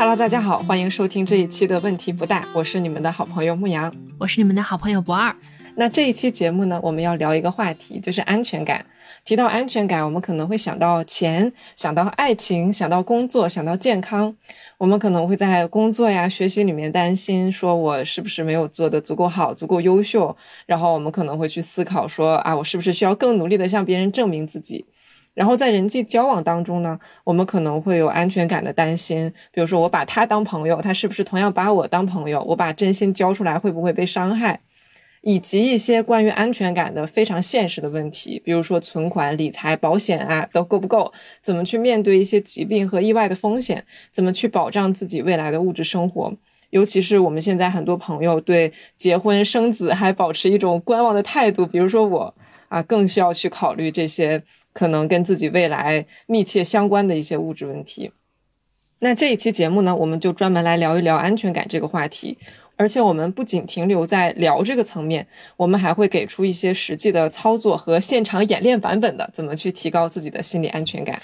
[0.00, 5.36] Hello，大家好，欢迎收听这一期的问题不大，我是你们的好朋友牧羊，我是你们的好朋友不二。
[5.74, 8.86] 那这一期节目呢，我们要聊一个话题，就是安全感。
[9.26, 14.34] 提到安全感，我们可能会想到钱，想到爱情，想到工作，想到健康。
[14.78, 20.34] 我们可能会在工作呀、学习里面担心，说我是不是没有做得足够好、足够优秀。
[20.64, 24.86] 然后我们可能会去思考说，啊，我是不是需要更努力的向别人证明自己？
[25.34, 32.42] 然后在人际交往当中呢，我们可能会有安全感的担心，比如说我把他当朋友，他是不是同样把我当朋友？
[32.44, 34.60] 我把真心交出来会不会被伤害？
[35.22, 41.12] 以及一些关于安全感的非常现实的问题，比如说存款、理财、保险啊，都够不够？
[41.42, 43.84] 怎么去面对一些疾病和意外的风险？
[44.10, 46.32] 怎么去保障自己未来的物质生活？
[46.70, 52.34] 尤其是我们现在很多朋友对结婚生子还保持一种观望的态度，比如说我
[52.68, 58.12] 啊，更需要去考虑这些可能跟自己未来密切相关的一些物质问题。
[59.00, 62.36] 那这一期节目呢，我们就专门来聊一聊安全感这个话题。
[62.76, 65.26] 而且我们不仅停留在聊这个层面，
[65.58, 71.20] 我们还会给出一些实际的操作和现场演练版本的，怎么去提高自己的心理安全感。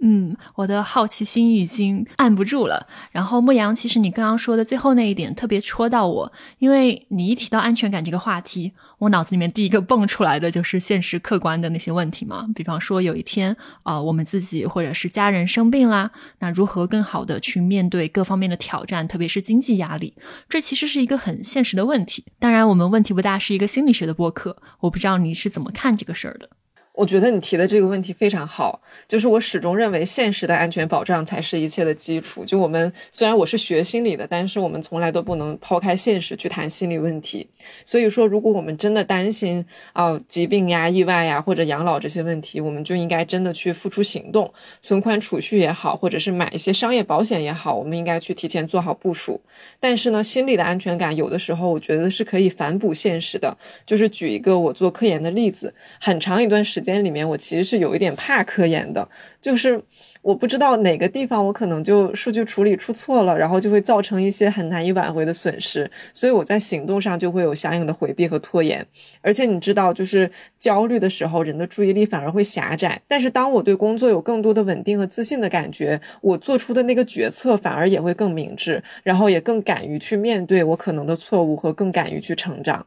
[0.00, 2.86] 嗯，我的好奇心已经按不住了。
[3.12, 12.46] 然后牧羊，其实你刚刚说的最后那一点特别戳到我，因为你一提到安全感这个话题，我脑子里面第一个蹦出来的就是现实客观的那些问题嘛。
[12.54, 16.10] 比方说有一天啊，我们自己或者是家人生病啦，
[16.40, 20.12] 那如何更好的去面对各方面的挑战，特别是经济压力，
[20.46, 22.22] 这其实是一个很现实的问题。
[22.38, 26.50] 当然，我们问题不大是一个心理学的播客，我不知道你是怎么看这个事儿的。
[26.96, 32.42] 我觉得你提的这个问题非常好，就是我始终认为现实的安全保障才是一切的基础。
[32.42, 37.46] 就我们虽然我是学心理的，但是我们从来都不能抛开现实去谈心理问题。
[37.84, 44.50] 所以说，如果我们真的担心啊疾病呀、意外呀或者养老这些问题，我们就应该真的去付出行动，
[44.80, 49.38] 存款储蓄也好，或者是买一些商业保险也好，我们应该去提前做好部署。
[49.78, 53.54] 但是呢，心理的安全感有的时候我觉得是可以反哺现实的。
[53.84, 56.96] 就是举一个我做科研的例子，很长一段时间间。
[56.96, 59.06] 里面，我其实是有一点怕科研的，
[59.38, 59.80] 就是
[60.22, 68.84] 我不知道哪个地方我可能就数据处理出错了，然后就会造成一些很难以挽回的损失，所以我在行动上就会有相应的回避和拖延。
[69.20, 73.00] 而且你知道，就是焦虑的时候，人的注意力反而会狭窄。
[73.06, 82.86] 但是当我对工作有更多的稳定和自信的感觉，我做出的那个决策反而也会更明智，然后也更敢于去面对我可能的错误和更敢于去成长。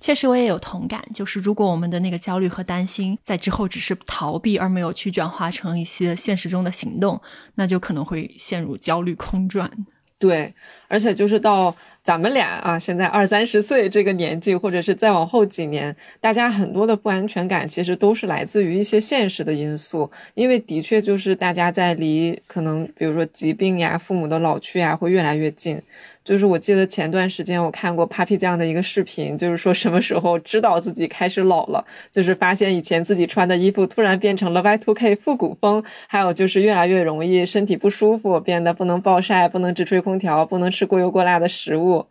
[0.00, 1.02] 确实，我也有同感。
[1.14, 7.20] 就是如果我们的那个焦虑和担心在之后只是逃避，而没有去转化成一些现实中的行动，
[7.54, 9.70] 那就可能会陷入焦虑空转。
[10.18, 10.54] 对，
[10.86, 11.74] 而且就是到
[12.04, 20.08] 咱们俩啊，现在二三十岁这个年纪，或者是再往后几年，大家很多的不安全感其实都是来自于一些现实的因素。
[20.34, 25.82] 因为的确就是大家在离可能比如说疾病呀、父母的老去呀，会越来越近。
[26.24, 42.06] 就是我记得前段时间我看过 Papi 酱的一个视频，就是说什么时候知道自己开始老了，就是发现以前自己穿的衣服突然变成了 Y2K 复古风，还有就是越来越容易身体不舒服，变得不能暴晒，不能直吹空调，不能吃过油过辣的食物。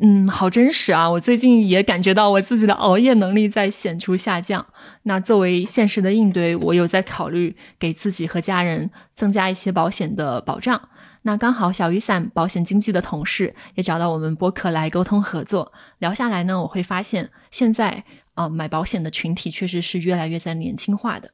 [0.00, 1.10] 嗯，好真实啊！
[1.10, 4.64] 我最近也感觉到我自己的熬夜能力在显著下降。
[5.02, 10.88] 那作为现实的应对，我有在考虑给自己和家人增加一些保险的保障。
[11.28, 18.02] 那刚好小雨伞保险经纪的同事也找到我们播客来沟通合作，聊下来呢，我会发现现在
[18.32, 21.30] 啊买保险的群体确实是越来越在年轻化的。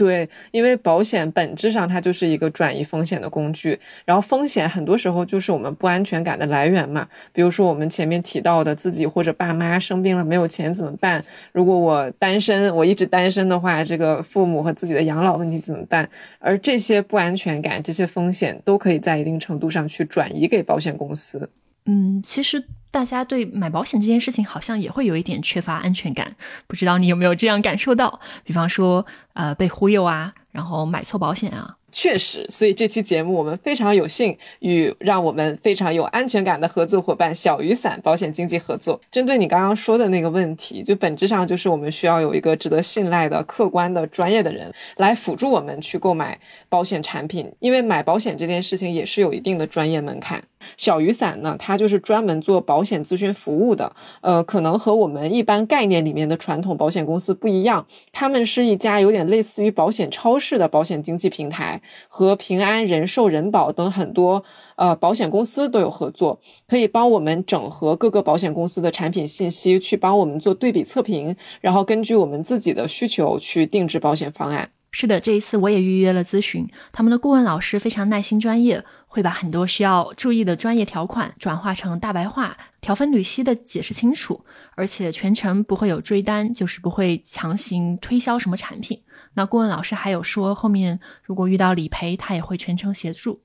[0.00, 7.06] 对，因为保险本质上它就是一个转移风险的工具，然后风险很多时候就是我们不安全感的来源嘛。
[7.34, 11.22] 比如说我们前面提到的，自己或者爸妈生病了没有钱怎么办？
[11.52, 16.08] 如果我单身，我一直单身的话，这个父母和自己的养老问题怎么办？
[16.38, 21.50] 而这些不安全感、这些风险都可以在一定程度上去转移给保险公司。
[21.84, 26.34] 嗯，其实大家对买保险这件事情好像也会有一点缺乏安全感，
[26.66, 28.20] 不知道你有没有这样感受到？
[28.44, 31.76] 比方说，呃，被忽悠啊，然后买错保险啊。
[31.92, 39.00] 确实，所以这期节目我们非常有幸与让我们非常有安全感的合作伙伴小雨伞保险经纪合作。
[39.10, 46.38] 针对你刚刚说的那个问题，就本质上就是我们需要有一个值得信赖的、客观的、专业的人来辅助我们去购买
[46.68, 50.40] 保险产品，因为买保险这件事情也是有一定的专业门槛。
[50.76, 61.80] 小雨伞呢，它就是专门做保险咨询服务的，呃，可能和我们一般概念里面的传统保险公司不一样，他们是一家有点类似于保险超市的保险经纪平台。
[62.08, 64.44] 和平安人寿、人保等很多
[64.76, 74.70] 呃保险公司都有合作，可以帮我们整合各个保险公司的产品信息，去帮我们做对比测评，然后根据我们自己的需求去定制保险方案。
[74.92, 84.44] 是的，这一次我也预约了咨询，他们的顾问老师非常耐心专业，会把很多需要注意的专业条款转化成大白话，条分缕析的解释清楚，
[84.76, 89.02] 而且全程不会有追单，就是不会强行推销什么产品。
[89.34, 93.42] 那顾问老师还有说，后面如果遇到理赔，他也会全程协助。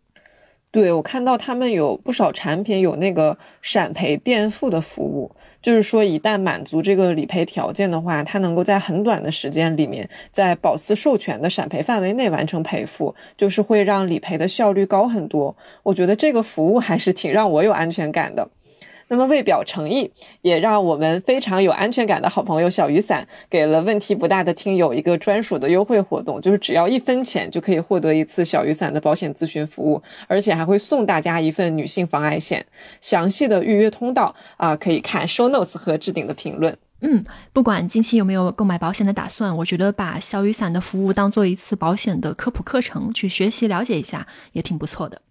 [0.75, 15.55] 对，我看到他们有不少产品有那个闪赔垫付的服务，就是说一旦满足这个理赔条件的话，它能够在很短的时间里面，在保司授权的闪赔范围内完成赔付，就是会让理赔的效率高很多。
[15.81, 18.49] 我觉得这个服务还是挺让我有安全感的。
[19.07, 20.11] 那么为表诚意，
[20.41, 32.65] 也让我们非常有安全感的好朋友小雨伞给了问题不大的听友一个专属的优惠活动，就是只要一分钱就可以获得一次小雨伞的保险咨询服务，而且还会送大家一份女性防癌险。
[33.01, 36.75] 详细的预约通道啊，可以看 show notes 和置顶的评论。
[37.01, 37.23] 嗯，
[37.53, 45.21] 不管近期有没有购买保险的打算，我觉得把小雨伞的服务当做一次保险的科普课程去学习了解一下，也挺不错的。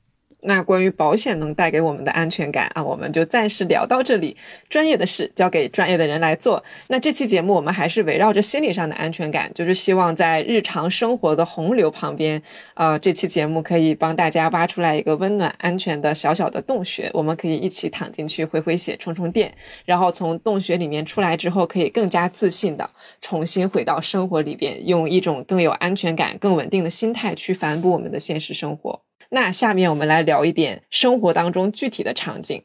[0.45, 4.37] 那关于保险能带给我们的安全感啊，我们就暂时聊到这里。
[4.69, 6.63] 专业的事交给专业的人来做。
[6.89, 12.43] 那这期节目我们还是围绕着心理上的安全感，就是希望在日常生活的洪流旁边，
[12.75, 19.55] 呃，这期节目可以帮大家挖出来一个温暖、安全的小小的洞穴，我们可以一起躺进去回回血、充充电，
[19.85, 22.89] 然后从洞穴里面出来之后，可以更加自信的
[23.21, 29.03] 重新回到生活里边，用一种更有安全感、更稳定的心态去反哺我们的现实生活。
[29.35, 32.63] 那下面我们来聊一点生活当中具体的场景。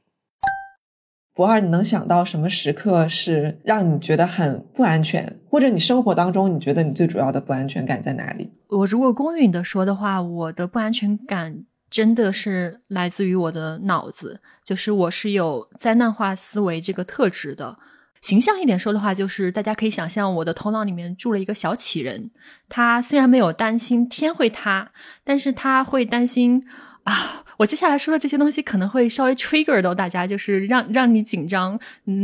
[1.33, 8.51] 博二，你能想到什么时刻是让你觉得很不安全，或者你生活当中你觉得你最主要的不安全感在哪里？
[8.67, 17.79] 我如果公允的说的话，我的不安全感真的是来自于我的脑子，就是我是有灾难化思维这个特质的。
[18.21, 22.31] 形象一点说的话，就是大家可以想象我的头脑里面住了一个小启人，
[22.67, 24.91] 他虽然没有担心天会塌，
[25.23, 26.63] 但是他会担心
[27.03, 31.79] 啊，我接下来说的这些东西可能会稍微 trigger 到大家，就是让让你紧张，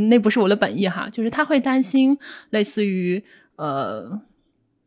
[0.09, 2.17] 那不是我的本意哈，就是他会担心
[2.49, 3.23] 类似于
[3.55, 4.21] 呃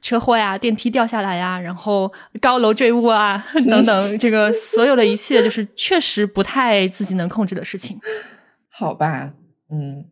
[0.03, 7.99] 车祸呀、电梯掉下来呀、然后高楼坠物啊 等等，这个所有的一切就是确实不太自己能控制的事情。
[8.69, 9.33] 好吧，
[9.73, 10.05] 嗯。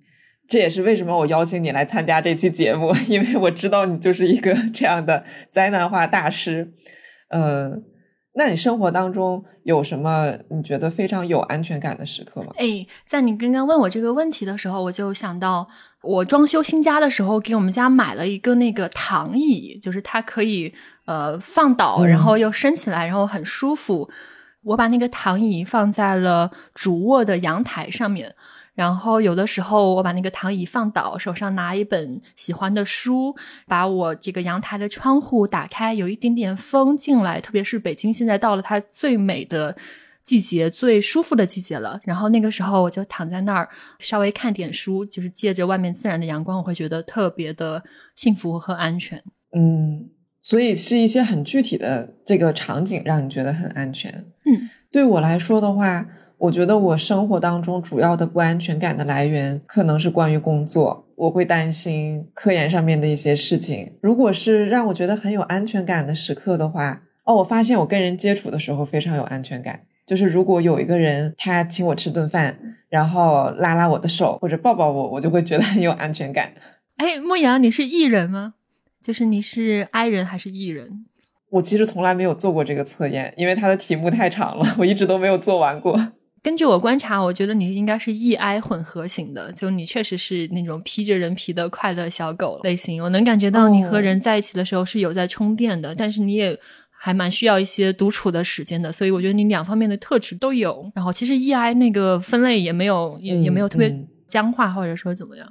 [0.49, 6.73] 这也是为什么我邀请你来参加这期节目，因为我知道你就是一个这样的灾难化大师。
[7.31, 7.83] 嗯，
[8.35, 12.53] 那你生活当中有什么你觉得非常有安全感的时刻吗？
[12.57, 15.69] 哎，在你刚刚问我这个问题的时候，我就想到
[16.03, 20.73] 我装修新家的时候，给我们家买了一个那个躺椅，就是它可以
[21.07, 24.09] 呃放倒，然后又升起来，然后很舒服。
[24.63, 28.35] 我把那个躺椅放在了主卧的阳台上面。
[28.77, 33.35] 然后有的时候我把那个躺椅放倒，手上拿一本喜欢的书，
[33.67, 37.41] 把我这个阳台的窗户打开，有一点点风进来。
[37.41, 39.75] 特别是北京现在到了它最美的
[40.23, 41.99] 季节、最舒服的季节了。
[42.05, 43.67] 然后那个时候我就躺在那儿，
[43.99, 47.83] 稍微看点书，就是借着外面自然的阳光，我会觉得特别的
[48.15, 49.25] 幸福和安全。
[49.57, 50.11] 嗯，
[50.43, 54.13] 所以是一些很具体的这个场景让你觉得很安全。
[54.45, 56.07] 嗯，对我来说的话。
[56.39, 63.93] 我觉得我生活当中主要的不安全感的来源可能是关于工作，我会担心科研上面的一些事情。
[64.03, 69.81] 如果是让我觉得很有安全感的时刻的话，哦，我发现我跟人接触的时候非常有安全感。
[70.05, 72.57] 就是如果有一个人他请我吃顿饭，
[72.89, 76.53] 然后拉拉我的手或者抱抱我，我就会觉得很有安全感。
[76.99, 78.55] 哎，牧羊，你是艺人吗？
[79.03, 81.07] 就是你是 I 人还是 E 人？
[81.51, 85.97] 我其实从来没有做过这个测验，因为它的题目太长了，我一直都没有做完过。
[86.47, 93.03] 根据我观察，我觉得你应该是 E I 混合型的，就你确实是那种披着人皮的快乐小狗类型。
[93.03, 96.57] 我能感觉到你和人在一起的时候是有在充电的，但是你也
[96.89, 98.93] 还蛮需要一些独处的时间的。
[98.93, 100.89] 所以我觉得你两方面的特质都有。
[100.95, 103.93] 然后其实 E I 那个分类也没有也也没有特别
[104.29, 105.49] 僵化，或者说怎么样。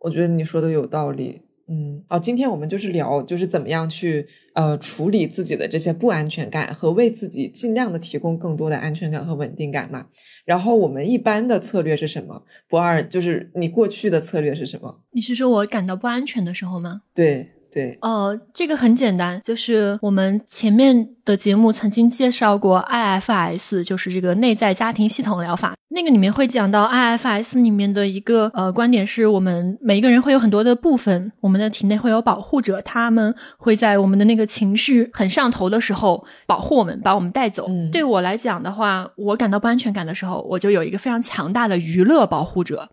[0.00, 1.40] 我觉得你说的有道理。
[1.68, 10.06] 嗯，哦，今天我们就是聊，就是怎么样去呃处理自己的这些不安全感，和为自己尽量的提供更多的安全感和稳定感嘛。
[10.44, 12.42] 然后我们一般的策略是什么？
[12.68, 15.02] 不二就是你过去的策略是什么？
[15.12, 17.02] 你是说我感到不安全的时候吗？
[17.14, 17.52] 对。
[17.76, 25.74] 对，呃，这个很简单，就是我们前面的节目曾经介绍过 IFS，就是这个内在家庭系统疗法。
[25.88, 37.68] 那个里面会讲到 IFS 里面的一个呃观点，是我们每一个人会有很多的部分，我们的体内会有保护者，他们会在我们的那个情绪很上头的时候保护我们，把我们带走。
[37.92, 42.88] 对我来讲的话，我感到不安全感的时候，我就有一个非常强大的娱乐保护者。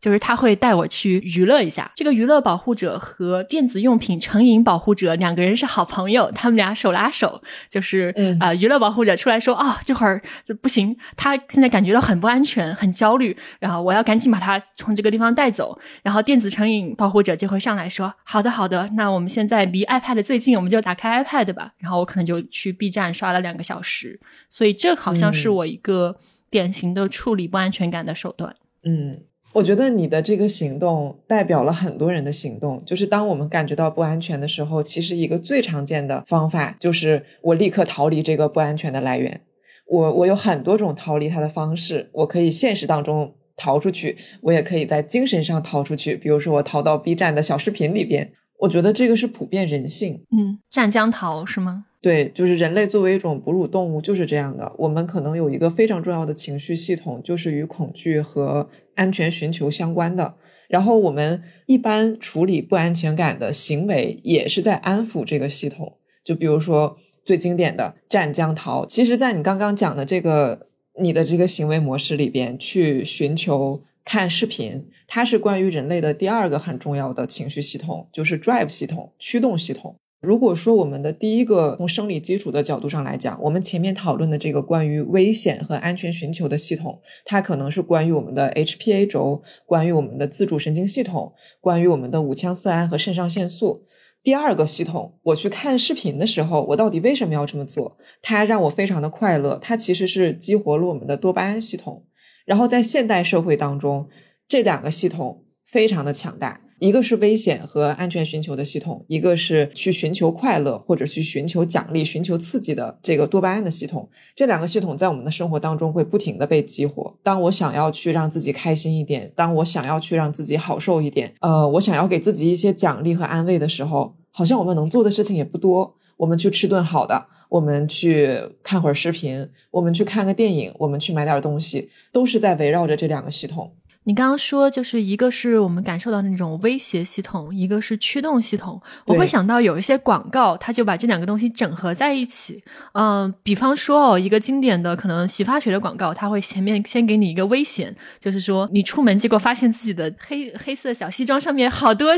[0.00, 1.90] 就是他会带我去娱乐一下。
[1.94, 10.22] 这个娱乐保护者和电子用品成瘾保护者两个人是好朋友，他们俩手拉手，就是啊，娱乐保护者出来说啊，这会儿
[10.62, 15.78] 不行，他现在感觉到很不安全，很焦虑，然后我要赶紧把他从这个地方带走。
[16.02, 21.72] 然后电子成瘾保护者就会上来说，好的，好的，那我们现在离 iPad 最近，我们就打开 iPad 吧。
[21.78, 24.18] 然后我可能就去 B 站刷了两个小时，
[24.50, 26.16] 所以这好像是我一个
[26.50, 28.54] 典型的处理不安全感的手段。
[28.84, 29.22] 嗯。
[29.54, 39.40] 我觉得你的这个行动代表了很多人的行动，就是当我们感觉到不安全的时候，其实一个最常见的方法就是我立刻逃离这个不安全的来源。
[39.86, 46.14] 我我有很多种逃离它的方式，我可以现实当中逃出去，我也可以在精神上逃出去。
[46.14, 50.22] 比如说我逃到 B 站的小视频里边，我觉得这个是普遍人性。
[50.30, 51.86] 嗯，战江逃是吗？
[52.00, 54.72] 对，就是人类作为一种哺乳动物就是这样的。
[54.78, 60.34] 我们可能有一个非常重要的情绪系统，就是与恐惧和安全寻求相关的。
[60.68, 65.96] 然后我们一般处理不安全感的行为，也是在安抚这个系统。
[66.22, 70.66] 就比如说最经典的战将逃，其实，在你刚刚讲的这个
[71.00, 79.96] 你的这个行为模式里边，去寻求看视频，它是关于人类的第二个很重要的情绪系统，就是 drive 系统，驱动系统。
[80.20, 93.84] 如果说我们的第一个从生理基础的角度上来讲，我们前面讨论的这个关于危险和安全寻求的系统，它可能是关于我们的 HPA 轴，关于我们的自主神经系统，关于我们的五羟色胺和肾上腺素。
[94.24, 97.96] 第二个系统，我去看视频的时候，我到底为什么要这么做？
[98.20, 102.04] 它让我非常的快乐，它其实是激活了我们的多巴胺系统。
[102.44, 104.08] 然后在现代社会当中，
[104.48, 106.62] 这两个系统非常的强大。
[106.78, 114.08] 一个是危险和安全寻求的系统，一个是去寻求快乐或者去寻求奖励、寻求刺激的这个多巴胺的系统。
[114.36, 117.16] 这两个系统在我们的生活当中会不停的被激活。
[117.22, 125.96] 当我想要去让自己开心一点，当我想要去让自己好受一点，呃，我想要给自己一些奖励和安慰的时候，好像我们能做的事情也不多。
[126.16, 133.72] 我们去吃顿好的，我们去看会儿视频，我们去看个电影，我们去买点东西，都是在围绕着这两个系统。
[134.08, 138.80] 你刚刚说，就是一个是我们感受到那种威胁系统，一个是驱动系统。
[139.04, 142.64] 我会想到有一些广告，它就把这两个东西整合在一起。
[142.94, 152.08] 嗯，比方说哦，一个经典的可能洗发水的广告，它会前面先给你一个危险，就是说你出门结果发现自己的黑黑色小西装上面好多。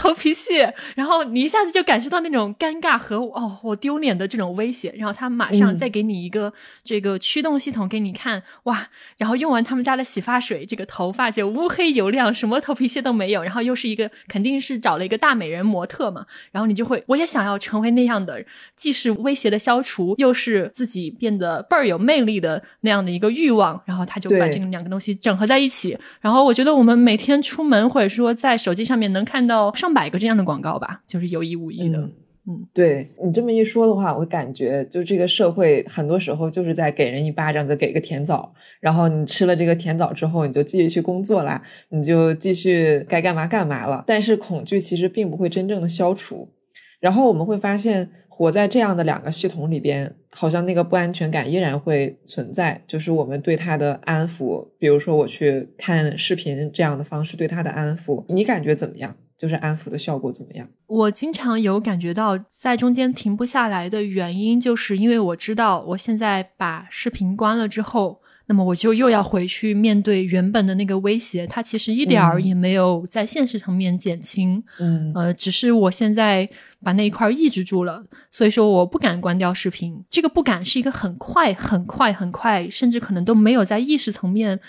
[0.00, 6.50] 头皮屑，然后你一下子就感受到那种尴尬和哦，我丢脸的这种威胁，然后他马上再给你一个
[6.82, 8.88] 这个驱动系统给你看，哇，
[9.18, 18.42] 然后用完他们家的洗发水，这个头发就乌黑油亮，什么头皮屑都没有，然后又是一个肯定是找了一个大美人模特嘛，然后你就会，我也想要成为那样的，
[18.74, 29.74] 既是威胁的消除，又是自己变得倍儿有魅力的那样的一个欲望，然后他就把这个两个东西整合在一起，然后我觉得我们每天出门或者说在手机上面能看到。
[29.74, 31.98] 上百个这样的广告吧，就是有意无意的。
[32.46, 38.50] 嗯，对你这么一说的话，我感觉就这个社会很多时候就是在给人一巴掌，再给个甜枣。
[38.80, 44.02] 然后你吃了这个甜枣之后，你就继续去工作啦，你就继续该干嘛干嘛了。
[44.06, 46.48] 但是恐惧其实并不会真正的消除。
[46.98, 52.82] 然后我们会发现，活在这样的两个系统里边，好像那个不安全感依然会存在。
[52.86, 59.14] 就是我们对他的安抚，比如说我去看视频这样的方式对他的安抚，你感觉怎么样？
[59.40, 60.68] 就是安抚的效果怎么样？
[60.86, 74.62] 我经常有感觉到在中间停不下来的原因，就是因为我知道我现在把视频关了之后，那么我就又要回去面对原本的那个威胁，它其实一点儿也没有在现实层面减轻。
[74.78, 76.46] 嗯，呃，只是我现在
[76.82, 80.04] 把那一块抑制住了，所以说我不敢关掉视频。
[80.10, 84.60] 这个不敢是一个很快、很快、很快，甚至可能都没有在意识层面。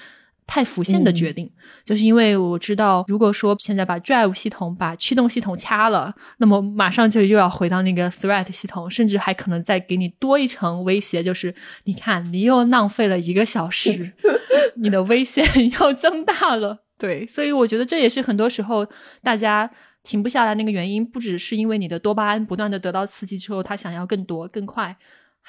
[0.53, 1.49] 太浮现的决定，
[1.85, 11.55] 就是因为我知道，如果说现在把 drive 系统、把驱动系统掐了，那么马上就又要回到那个 threat 系统，甚至还可能再给你多一层威胁，就是
[11.85, 14.11] 你看，你又浪费了一个小时，
[14.75, 15.45] 你的危险
[15.79, 16.83] 又增大了。
[16.97, 18.85] 对，所以我觉得这也是很多时候
[19.23, 19.71] 大家
[20.03, 24.97] 停不下来那个原因，不只是因为你的多巴胺不断的得到刺激之后，他想要更多、更快。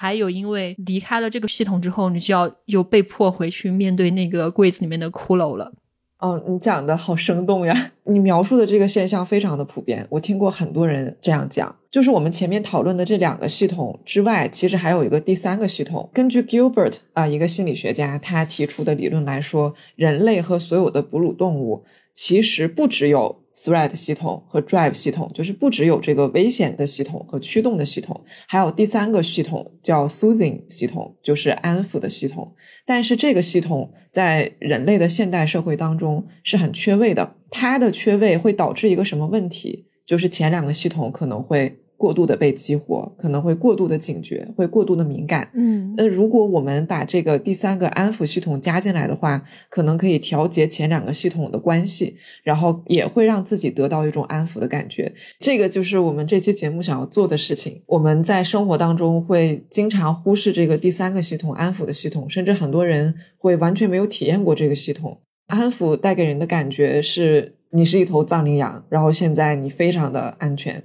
[0.02, 5.72] 还有，因为离开了这个系统之后，你就要又被迫回去面对那个柜子里面的骷髅了。
[6.18, 7.90] 哦，你讲的好生动呀！
[8.10, 11.72] 你描述的这个现象非常的普遍，我听过很多人这样讲。
[11.88, 16.10] 就是我们前面讨论的这两个系统之外，其实还有一个第三个系统。
[16.12, 32.54] 根据 Gilbert 啊，一个心理学家，他提出的理论来说，人类和所有的哺乳动物其实不只有 threat 系统和 drive 系统，就是不只有这个危险的系统和驱动的系统，还有第三个系统叫 soothing 系统，就是安抚的系统。
[32.86, 39.86] 但是这个系统在人类的现代社会当中是很缺位的，它的缺位会导致一个什么问题？
[40.06, 41.81] 就是前两个系统可能会。
[42.02, 45.48] 过度的被激活，可能会过度的警觉，会过度的敏感。
[45.54, 49.40] 嗯，那如果我们把这个第三个安抚系统加进来的话，
[49.70, 55.12] 可能可以调节前两个系统的关系，然后也会让自己得到一种安抚的感觉。
[55.38, 57.80] 这个就是我们这期节目想要做的事情。
[57.86, 65.20] 我们在生活当中会经常忽视这个第三个系统安抚的系统，甚至很多人会完全没有体验过这个系统。
[65.46, 70.82] 安抚带给人的感觉是，你是一头藏羚羊，然后现在你非常的安全。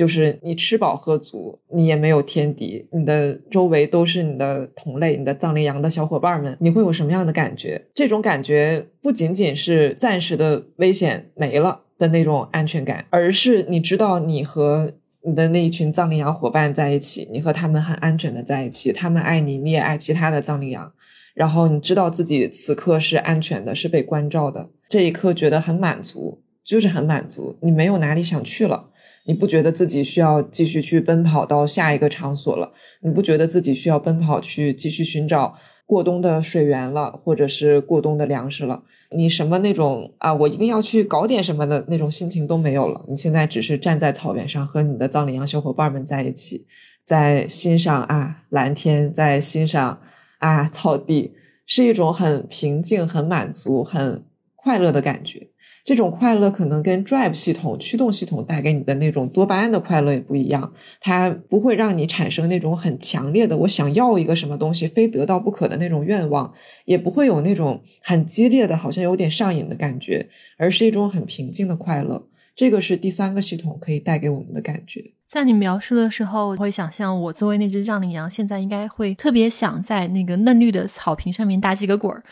[0.00, 7.84] 就是你吃饱喝足，你也没有天敌，你的周围都是你的同类，你的藏羚羊的小伙伴们，你会有什么样的感觉？
[7.94, 14.90] 这种感觉不仅仅是暂时的危险没了的那种安全感，而是你知道你和
[15.22, 20.90] 你的那一群藏羚羊伙伴在一起，你和他们很安全的在一起，他们爱你，你也爱其他的藏羚羊，
[21.34, 28.86] 然后你知道自己此刻是安全的，是被关照的，这一刻觉得很满足，就是很满足，你没有哪里想去了。
[29.26, 32.72] 你不觉得自己需要继续去奔跑到下一个场所了？
[33.02, 35.54] 你不觉得自己需要奔跑去继续寻找
[35.86, 38.82] 过冬的水源了，或者是过冬的粮食了？
[39.16, 43.04] 你什么那种啊，我一定要去搞点什么的那种心情都没有了。
[43.08, 46.64] 你现在只是站在草原上，和你的藏羚羊小伙伴们在一起，
[47.04, 50.00] 在欣赏啊蓝天，在欣赏
[50.38, 51.32] 啊草地，
[51.66, 54.24] 是一种很平静、很满足、很
[54.54, 55.49] 快乐的感觉。
[55.90, 66.54] 这种快乐可能跟 drive 系统驱动系统带给你的那种多巴胺的快乐也不一样，它不会让你产生那种很强烈的我想要一个什么东西非得到不可的那种愿望，
[66.84, 72.24] 也不会有那种很激烈的好像有点上瘾的感觉，而是一种很平静的快乐。
[72.54, 75.02] 这个是第三个系统可以带给我们的感觉。
[75.26, 82.22] 在你描述的时候，我会想象我作为那只藏羚羊，现在应该会特别想在那个嫩绿的草坪上面打几个滚儿。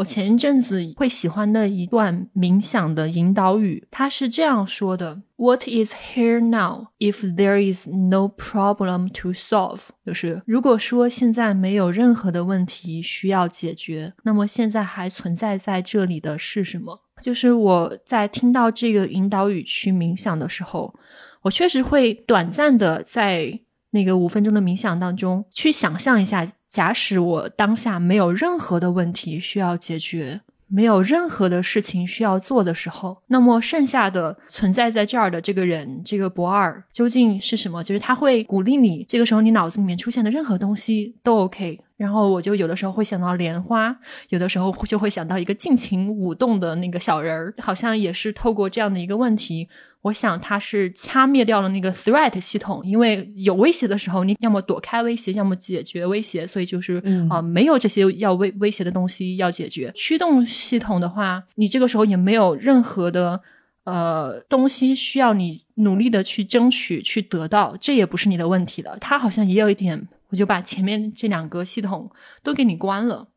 [0.00, 17.02] 我前一阵子会喜欢的一段冥想的引导语，它是这样说的：“What is here now if there is no problem to solve？” 就是如果说现在没有任何的问题需要解决，那么现在还存在在这里的是什么？
[17.20, 20.94] 就是我在听到这个引导语去冥想的时候，
[21.42, 23.60] 我确实会短暂的在
[23.90, 26.50] 那个五分钟的冥想当中去想象一下。
[26.70, 37.82] 假使我当下没有任何的问题需要解决，没有任何的事情需要做的时候，那么剩下的存在在这儿的这个人，这个博二究竟是什么？
[37.82, 41.80] 就是他会鼓励你，这个时候你脑子里面出现的任何东西都 OK。
[42.00, 43.94] 然后我就有的时候会想到莲花，
[44.30, 49.68] 有的时候就会想到一个尽情舞动的那个小人儿，好像也是透过这样的一个问题。
[50.00, 59.92] 我想他是掐灭掉了那个 threat 系统，因为有威胁的时候，你要么躲开威胁，要么解决威胁，所以就是啊，没有这些要威威胁的东西要解决。
[59.94, 63.38] 驱动系统的话，你这个时候也没有任何的
[63.84, 68.96] 呃东西需要你努力的去争取去得到，这也不是你的问题了。
[68.98, 70.08] 它好像也有一点。
[70.30, 72.10] 我就把前面这两个系统
[72.42, 73.28] 都给你关了，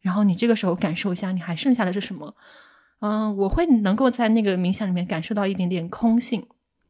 [0.00, 2.34] 然后你这个时候感受一下，你还剩下的是什么？
[3.00, 6.46] 嗯，我会能够在那个冥想里面感受到一点点空性，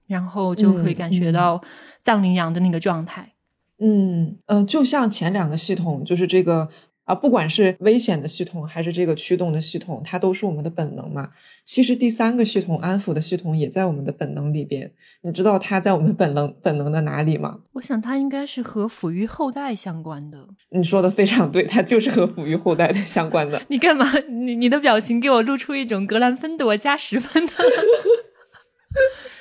[0.07, 1.63] 然后就会感觉到
[2.03, 3.33] 藏羚羊的那个状态。
[3.79, 6.69] 嗯嗯，就像前两个系统，就是这个。
[7.05, 11.31] 啊，不管是危险的系统还是这个驱动的系统，它都是我们的本能嘛。
[11.65, 14.93] 其实第三个系统安抚的系统也在我们的本能里边。
[15.23, 17.59] 你知道它在我们本能本能的哪里吗？
[17.73, 20.47] 我想它应该是和抚育后代相关的。
[20.71, 23.61] 你说的非常对，它就是和抚育后代的相关的。
[23.69, 24.07] 你干嘛？
[24.29, 27.53] 你你的表情给我露出一种格兰芬多加十分的。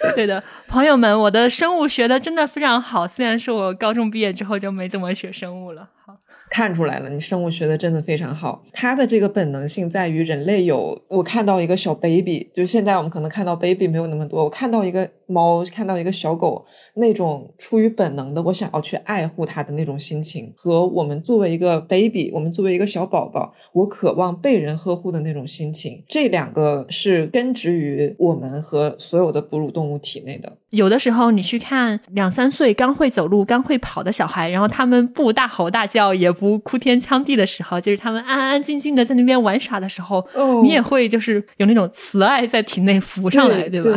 [0.15, 3.07] 对的，朋友们，我的生物学的真的非常好。
[3.07, 5.89] 虽然说我高中毕业之后就没怎么学生物了。
[6.03, 6.17] 好。
[6.51, 8.61] 看出来了，你生物学的真的非常好。
[8.73, 16.65] 它的这个本能性在于人类有，我看到一个小 baby，就是现在我们可能看到 baby 没有那么多，我看到一个猫，看到一个小狗，
[16.95, 30.57] 那种出于本能的我想要去爱护它的那种心情，和我们作为一个 baby，我们作为一个小宝宝，我渴望被人呵护的那种心情，这两个是根植于我们和所有的哺乳动物体内的。
[30.71, 40.25] 有的时候你去看两三岁刚会走路、刚会跑的小孩，然后他们不大吼大叫，也不哭天抢地的时候，就是他们安安静静的在那边玩耍的时候，
[40.63, 43.91] 你也会就是有那种慈爱在体内浮上来，对吧？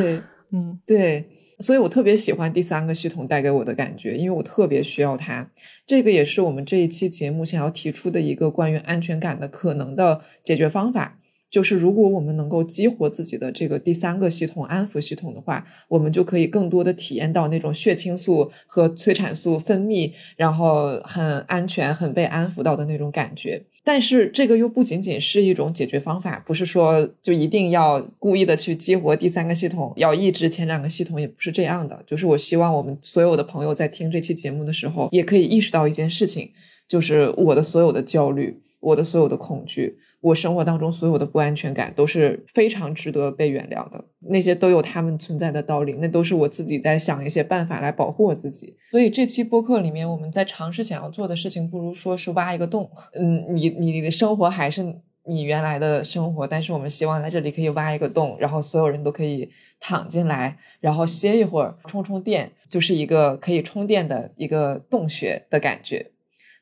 [0.55, 1.29] 嗯，对。
[1.61, 5.51] 所以我特别喜欢第三个系统带给我的感觉，因为我特别需要它。
[5.87, 11.21] 这个也是我们这一期节目想要提出的一个关于安全感的可能的解决方法。
[11.49, 23.63] 就是如果我们能够激活自己的这个第三个系统安抚系统的话，我们就可以更多的体验到那种血清素和催产素分泌，然后很安全、很被安抚到的那种感觉。
[23.85, 32.03] 但是这个又不仅仅是一种解决方法，不是说就一定要故意的去激活第三个系统，要抑制前两个系统，也不是这样的。
[32.07, 36.51] 就是我希望我们所有的朋友在听这期节目的时候，也可以意识到一件事情，
[36.89, 39.99] 就是我的所有的焦虑，我的所有的恐惧。
[40.25, 48.75] 我生活当中所有的不安全感都是非常值得被原谅的，那些都有他们存在的道理，那都是我自己在想一些办法来保护我自己。
[48.91, 52.91] 所以这期播客里面，我们在尝试想要做的事情，不如说是挖一个洞。
[53.13, 54.83] 嗯，你你的生活还是
[55.27, 66.13] 你原来的生活，但是我们希望在这里可以挖一个洞，然后所有人都可以躺进来，然后歇一会儿，充充电，就是一个可以充电的一个洞穴的感觉。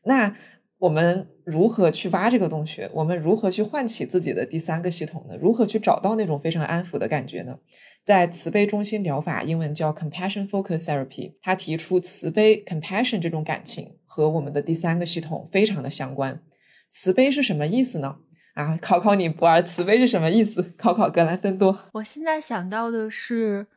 [0.02, 0.34] 那。
[0.82, 2.90] 我们如何去挖这个洞穴？
[2.92, 5.36] 我们如何去唤起自己的第三个系统呢？
[5.36, 7.58] 如何去找到那种非常安抚的感觉呢？
[8.04, 16.42] 在慈悲中心疗法，英文叫 Compassion Focus Therapy，他提出慈悲 Compassion 这种感情和我们的第三个系统非常的相关。
[16.90, 18.16] 慈悲是什么意思呢？
[18.54, 20.74] 啊，考考你，博尔，慈悲是什么意思？
[20.76, 21.90] 考考格兰芬多。
[21.94, 23.68] 我现在想到的是，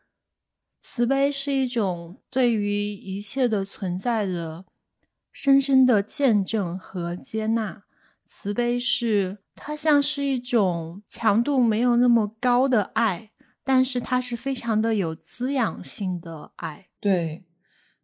[0.82, 4.66] 慈悲是一种对于一切的存在的。
[5.36, 7.84] 深深的见证和接纳，
[8.24, 16.88] 慈悲是它像是一种强度没有那么高的爱，但是它是非常的有滋养性的爱。
[17.02, 17.44] 对，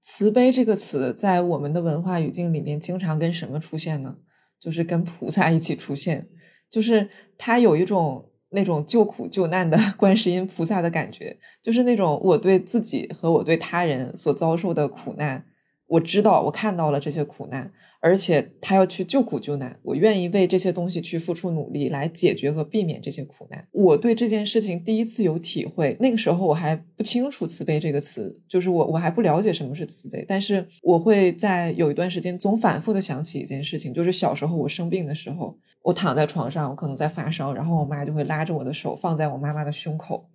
[0.02, 4.18] 慈悲这个词在我们的文化语境里面经常跟什么出现呢？
[4.60, 6.28] 就是跟菩萨一起出现，
[6.70, 15.46] 就是它有一种那种救苦救难的 观世音菩萨的感觉，就是那种我对自己和我对他人所遭受的苦难。
[15.92, 23.68] 我知道，我看到了这些苦难，而且他要去救苦救难，我愿意为这些东西去付出努力，来解决和避免这些苦难。
[23.74, 40.26] 我对这件事情第一次有体会，那个时候我还不清楚“慈悲”这个词，就是我我还不了解什么是慈悲，但是我会在有一段时间总反复的想起一件事情，就是小时候我生病的时候，我躺在床上，我可能在发烧，然后我妈就会拉着我的手放在我妈妈的胸口。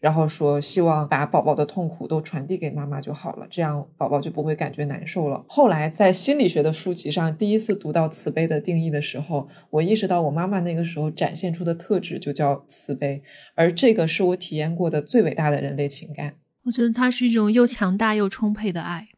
[0.00, 5.44] 然后说，希望把宝宝的痛苦都传递给妈妈就好了，这样宝宝就不会感觉难受了。
[5.46, 13.22] 后来在心理学的书籍上第一次读到慈悲的定义的时候，我意识到我妈妈那个时候展现出的特质就叫慈悲，
[13.54, 16.34] 而这个是我体验过的最伟大的人类情感。
[16.64, 19.08] 我觉得它是一种又强大又充沛的爱。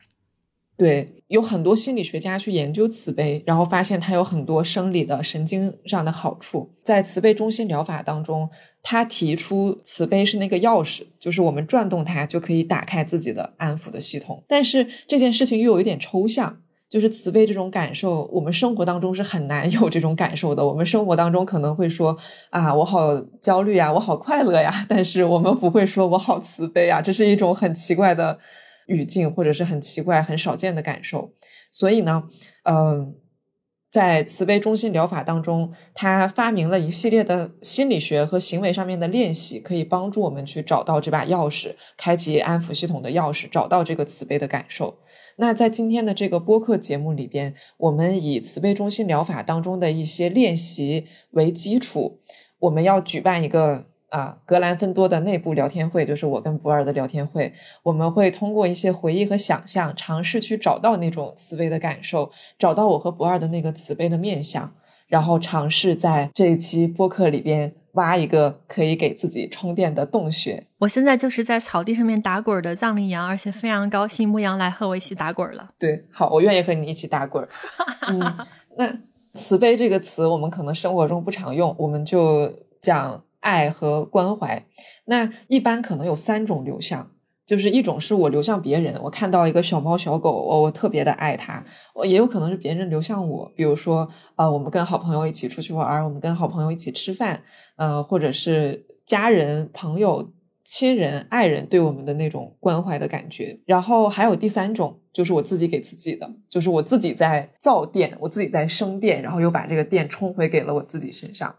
[0.82, 6.68] 对，有很多心理学家去研究慈悲，然后发现它有很多生理的、神经上的好处。
[6.82, 8.50] 在慈悲中心疗法当中，
[8.82, 14.42] 他提出慈悲是那个钥匙，就是我们转动它就可以打开自己的安抚的系统。
[14.48, 16.58] 但是这件事情又有一点抽象，
[16.90, 20.66] 就是慈悲这种感受，我们生活当中是很难有这种感受的。
[20.66, 22.18] 我们生活当中可能会说
[22.50, 28.40] 啊，我好焦虑呀，我好快乐呀，但是我们不会说我好慈悲啊，这是一种很奇怪的。
[28.86, 31.32] 语境或者是很奇怪、很少见的感受，
[31.70, 32.24] 所以呢，
[32.64, 33.14] 嗯，
[33.90, 44.98] 在慈悲中心疗法当中，他发明了一系列的心理学和行为上面的练习，可以帮助我们去找到这把钥匙，开启安抚系统的钥匙，找到这个慈悲的感受。
[45.36, 52.20] 那在今天的这个播客节目里边，我们以慈悲中心疗法当中的一些练习为基础，
[52.58, 53.91] 我们要举办一个。
[54.12, 57.50] 啊，格兰芬多的内部聊天会就是我跟博尔的聊天会。
[57.82, 64.70] 我们会通过一些回忆和想象，尝试去找到那种慈悲的感受，找到我和博尔的那个慈悲的面相，
[65.08, 70.66] 然后尝试在这一期播客里边挖一个可以给自己充电的洞穴。
[70.80, 75.70] 我现在就是在草地上面打滚的藏羚羊，而且非常高兴牧羊来和我一起打滚了。
[75.78, 77.48] 对，好，我愿意和你一起打滚。
[78.08, 78.20] 嗯，
[78.76, 78.94] 那
[79.32, 83.22] 慈悲这个词我们可能生活中不常用，我们就讲。
[83.42, 84.64] 爱和关怀，
[85.04, 87.10] 那一般可能有三种流向，
[87.44, 91.62] 就是一种是我流向别人，我看到一个小猫小狗，我我特别的爱它；
[91.94, 97.42] 我也有可能是别人流向我，比如说，呃，我们跟好朋友一起出去玩，我们跟好朋友一起吃饭，
[97.76, 100.32] 呃，或者是家人、朋友、
[100.64, 103.58] 亲人、爱人对我们的那种关怀的感觉。
[103.66, 111.52] 然后还有第三种，就是我自己给自己的，就是我自己在造电，我自己在生电，然后又把这个电充回给了我自己身上。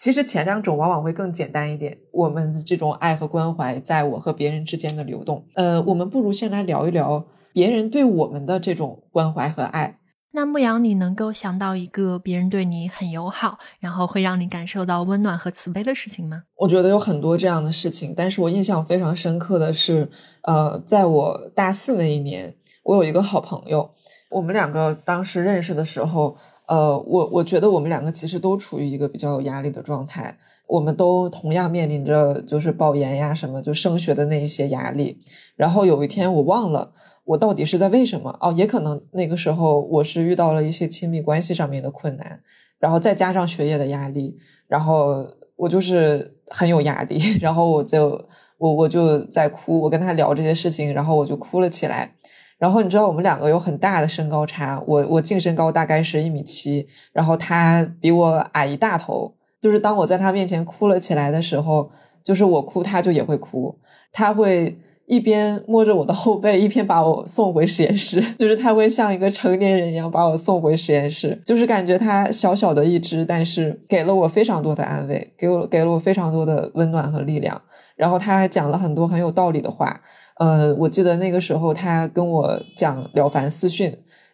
[0.00, 5.44] 其实前两种往往会更简单一点，我们的这种爱和关怀，在我和别人之间的流动。
[5.54, 9.98] 呃，我们不如先来聊一聊别人对我们的这种关怀和爱。
[10.32, 16.44] 那牧羊，你能够想到一个别人对你很友好，然后会让你感受到温暖和慈悲的事情吗？
[16.56, 20.10] 我觉得有很多这样的事情，但是我印象非常深刻的是，
[20.44, 23.90] 呃，在我大四那一年，我有一个好朋友，
[24.30, 26.38] 我们两个当时认识的时候。
[26.70, 30.38] 呃，我我觉得我们两个其实都处于一个比较有压力的状态。
[30.68, 35.18] 我们都同样面临着就是保研呀什么就升学的那一些压力。
[35.56, 36.92] 然后有一天我忘了
[37.24, 42.40] 我到底是在为什么哦，也可能那个时候我是遇到了一些亲密关系上面的困难，
[42.78, 48.24] 然后再加上学业的压力，然后我就是很有压力，然后我就
[48.58, 52.14] 我我就在哭，我跟他聊这些事情，然后我就哭了起来。
[52.60, 59.34] 然后你知道我们两个有很大的身高差，我我净身高大概是一米七，然后他比我矮一大头。
[59.62, 61.90] 就是当我在他面前哭了起来的时候，
[62.22, 63.74] 就是我哭他就也会哭，
[64.12, 68.22] 他会一边摸着我的后背，一边把我送回实验室。
[68.36, 77.58] 就是他会像一个成年人一样把我送回实验室，就是感觉他小小的一只，但是给了我非常多的安慰，给我给了我非常多的温暖和力量。
[77.96, 80.00] 然后他还讲了很多很有道理的话。
[80.40, 83.90] 呃，我记得那个时候他跟我讲《了凡四训》，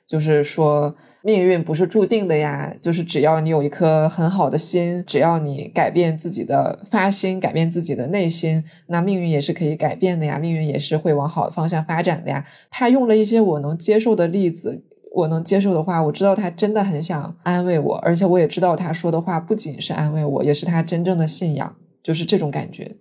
[0.07, 12.47] 就是说命运不是注定的呀，就是只要你有一颗很好的心，只要你改变自己的发心，改变自己的内心，那命运也是可以改变的呀，命运也是会往好的方向发展的呀。
[12.71, 22.95] 他用了一些我能接受的例子，我能接受的话，我知道他真的很想安慰我，而且我也知道他说的话不仅是安慰我，也是他真正的信仰，就是这种感觉。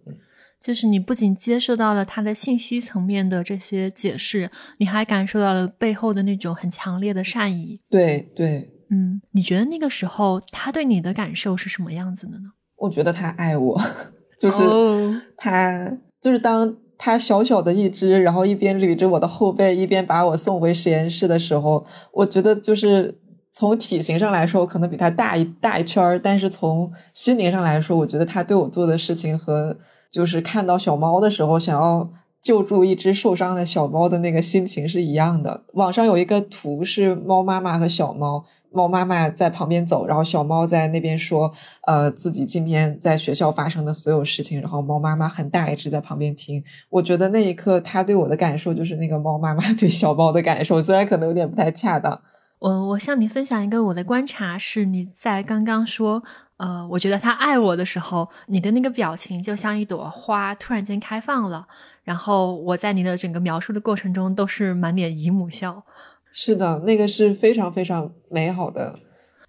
[0.66, 4.50] 就是你不仅接受到了他的信息层面的这些解释，
[4.80, 7.80] 你还感受到了背后的那种很强烈的善意。
[7.88, 12.46] 对对，嗯，你觉得那个时候他对你的感受是什么样子的呢？
[12.78, 13.80] 我觉得他爱我，
[14.42, 23.20] 就是他，就是当他小小的一只，然后一边捋着我的后背，一边把我送回实验室的时候，我觉得就是
[23.52, 29.78] 从体型上来说，我可能比他大一大一圈儿，但是从心灵上来说，我觉得他对我做的事情和。
[30.16, 32.10] 就是看到小猫的时候，想要
[32.42, 35.66] 救助一只受伤的小猫的那个心情是一样的。
[35.74, 41.52] 网上有一个图是猫妈妈和小猫，猫妈妈在旁边走，然后小猫在那边说，
[41.86, 46.64] 呃，自己今天在学校发生的所有事情，然后猫妈妈很大一只在旁边听。
[46.90, 52.22] 我觉得那一刻他对我的感受就是那个猫妈妈 对小猫的感受，虽然可能有点不太恰当。
[52.60, 56.24] 我我向你分享一个我的观察，是你在刚刚说。
[56.58, 61.68] 呃，我觉得他爱我的时候，你的那个表情就像一朵花突然间开放了。
[62.04, 65.84] 然后我在你的整个描述的过程中都是满脸姨母笑。
[66.32, 69.00] 是的，那个是非常非常美好的。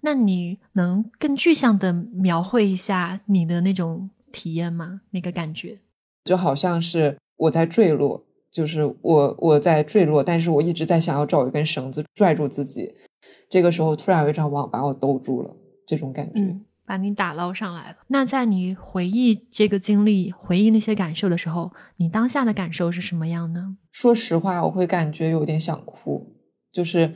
[0.01, 5.01] 那你能更具象的描绘一下你的那种体验吗？
[5.11, 5.79] 那个感觉
[6.23, 12.93] 就好像是我在坠落，就是我我在坠落，但是我一直在想要找一根绳子拽住自己。
[13.49, 16.57] 这个时候突然有一张网把我兜住了，这种感觉。
[16.87, 17.97] 把你打捞上来了。
[18.07, 23.75] 那在你回忆这个经历、回忆那些感受的时候，你当下的感受是什么样呢？
[23.91, 26.37] 说实话，我会感觉有点想哭，
[26.71, 27.13] 就是，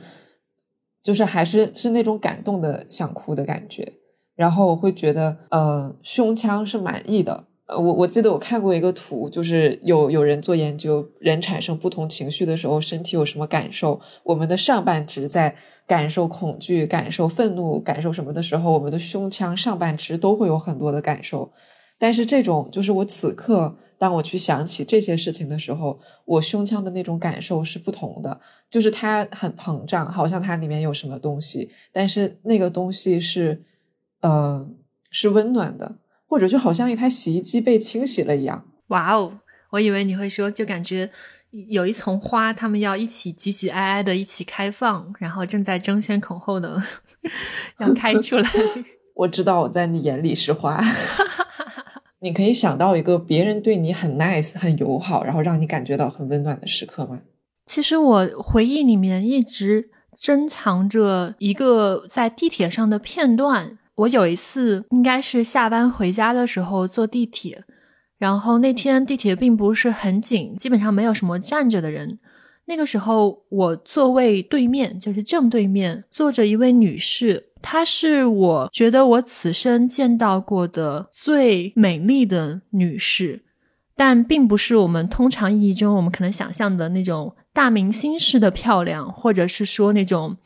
[1.02, 3.94] 就是还是是那种感动的想哭的感觉。
[4.34, 7.48] 然后我会觉得，呃，胸腔是满意的。
[7.66, 14.00] 呃，我我记得我看过一个图，就是有有人做研究，人产生不同情绪的时候，身体有什么感受？
[14.24, 15.54] 我们的上半肢在
[15.86, 21.52] 感受恐惧、感受愤怒、感受什么的时候，我们的胸腔上半肢都会有很多的感受。
[21.98, 33.62] 但是这种就是我此刻当我去想起这些事情的时候，我胸腔的那种感受是不同的，就是它很膨胀，好像它里面有什么东西，但是那个东西是，
[34.20, 34.68] 呃，
[35.12, 35.98] 是温暖的。
[36.32, 38.64] 或者就好像一台洗衣机被清洗了一样。
[38.86, 41.10] 哇哦，我以为你会说，就感觉
[41.68, 46.82] 有一丛花，他们要一起挤挤挨挨的一起开放，然后正在争先恐后的
[47.80, 48.50] 要开出来。
[49.14, 50.82] 我知道我在你眼里是花。
[52.20, 57.20] 你可以想到一个别人对你很 nice、很友好，然后让你感觉到很温暖的时刻吗？
[57.66, 63.76] 其实我回忆里面一直珍藏着一个在地铁上的片段。
[63.94, 67.62] 我有一次应该是下班回家的时候坐地铁，
[68.16, 72.18] 然后那天地铁并不是很紧，基本上没有什么站着的人。
[72.64, 83.44] 那个时候我座位对面就是正对面坐着一位女士，她是我觉得我此生见到过的最美丽的女士，
[83.94, 90.38] 但并不是我们通常意义中我们可能想象的那种大明星式的漂亮，或者是说那种。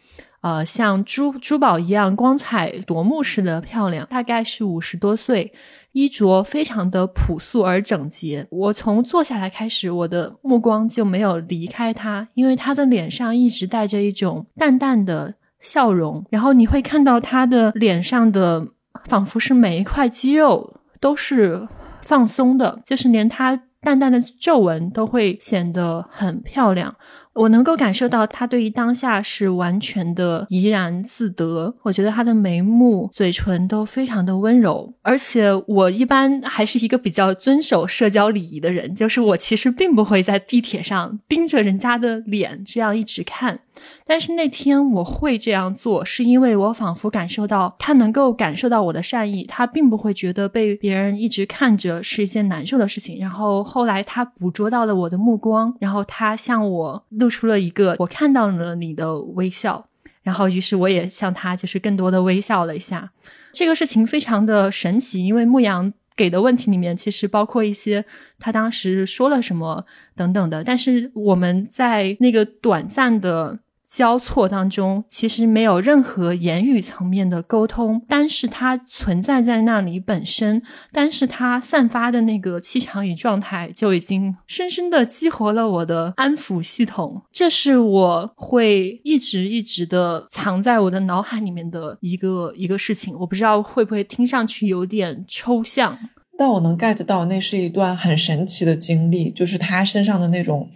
[0.47, 5.53] 呃，像珠珠宝一样光彩夺目似的漂亮，大概是五十多岁，
[5.91, 8.47] 衣着非常的朴素而整洁。
[8.51, 16.25] 我从坐下来开始，我的目光就没有离开她，因为她的脸上一直带着一种淡淡的笑容。
[16.31, 18.69] 然后你会看到她的脸上的，
[19.07, 21.67] 仿佛是每一块肌肉都是
[22.03, 26.95] 放松的，就是连她淡淡的皱纹都会显得很漂亮。
[27.37, 31.75] 我能够感受到他对于当下是完全的怡然自得。
[31.83, 43.61] 我觉得他的眉目、嘴唇都非常的温柔，而且我一般还是一个比较遵守社交礼仪的人，就是我其实并不会在地铁上盯着人家的脸这样一直看。
[44.07, 53.19] 但是那天我会这样做，是因为我仿佛感受到他能够感受到我的善意，他并不会觉得被别人一直看着是一件难受的事情。
[53.19, 59.87] 然后后来他捕捉到了我的目光，然后他向我露出了一个我看到了你的微笑，
[60.23, 63.11] 然后于是我也向他就是更多的微笑了一下。
[63.53, 65.93] 这个事情非常的神奇，因为牧羊。
[66.17, 68.03] 给的问题里面其实包括一些
[68.39, 69.85] 他当时说了什么
[70.15, 73.59] 等等的，但是我们在那个短暂的。
[73.87, 87.23] 交错当中，其实没有任何言语层面的沟通，但是它存在在那里本身，但是它散发的那个气场与状态，就已经深深的激活了我的安抚系统。
[87.31, 93.17] 这是我会一直一直的藏在我的脑海里面的一个一个事情。
[93.21, 95.97] 我不知道会不会听上去有点抽象，
[96.37, 100.69] 但我能 get 到那是一段很神奇的经历，就是他身上的那种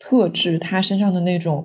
[0.00, 1.64] 特质，他身上的那种。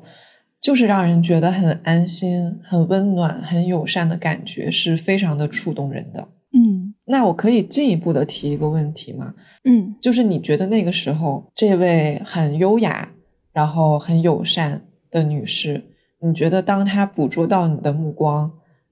[0.64, 6.30] 就是让人觉得很安心、很温暖、很友善的感觉，是非常的触动人的。
[6.54, 9.34] 嗯，那我可以进一步的提一个问题吗？
[9.66, 13.10] 嗯，就是你觉得那个时候，这位很优雅、
[13.52, 15.84] 然后很友善的女士，
[16.22, 18.50] 你觉得当她捕捉到你的目光，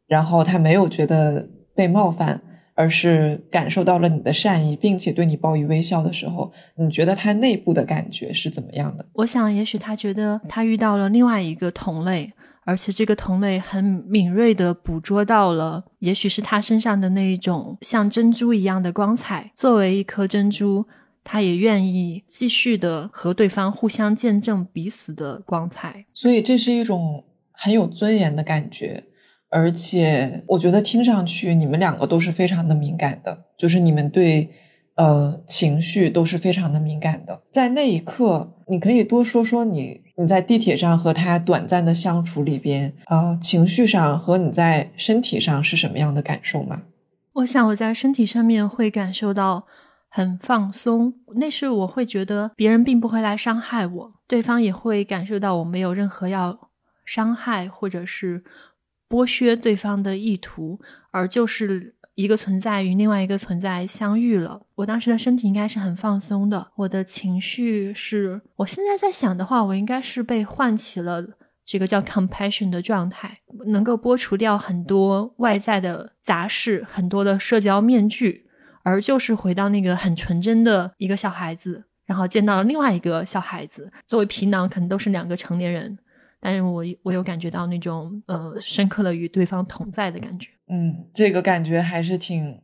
[0.07, 2.41] 然后她没有觉得被冒犯？
[2.81, 9.05] 而是感受到了你的善意，并且对你报以微笑的时候，你觉得他内部的感觉是怎么样的？
[9.13, 12.33] 我想，也许他觉得他遇到了另外一个同类，
[12.65, 19.51] 而且这个同类很敏锐的捕捉到了，也许是他身上的那一种像珍珠一样的光彩。
[19.55, 20.83] 作为一颗珍珠，
[21.23, 26.03] 他也愿意继续的和对方互相见证彼此的光彩。
[26.13, 29.03] 所以，这是一种很有尊严的感觉。
[29.51, 34.49] 而且我觉得听上去你们两个都是非常的敏感的，就是你们对
[34.95, 37.41] 呃情绪都是非常的敏感的。
[37.51, 46.83] 在那一刻，你可以多说说你你在地铁上和他短暂的相处里边啊，情绪上和你在身体上是什么样的感受吗？
[47.33, 49.65] 我想我在身体上面会感受到
[50.07, 56.69] 很放松，那是我会觉得别人并不会来伤害我，对方也会感受到我没有任何要
[57.03, 58.45] 伤害或者是。
[59.11, 60.79] 剥削对方的意图，
[61.11, 64.61] 而就是一个存在与另外一个存在相遇了。
[64.75, 71.21] 我当时的身体应该是很放松的，我的情绪是，我现在在想的话，我应该是被唤起了
[71.65, 78.45] 这个叫 compassion 的状态，能够剥除掉很多外在的杂事，很多的社交面具，
[78.83, 85.97] 而就是回到那个很纯真的一个小孩子，然后见到了另外一个小孩子，作为皮囊，可能都是两个成年人。
[86.41, 92.59] 但是我我有感觉到那种呃深刻的与对方同在的感觉，嗯，这个感觉还是挺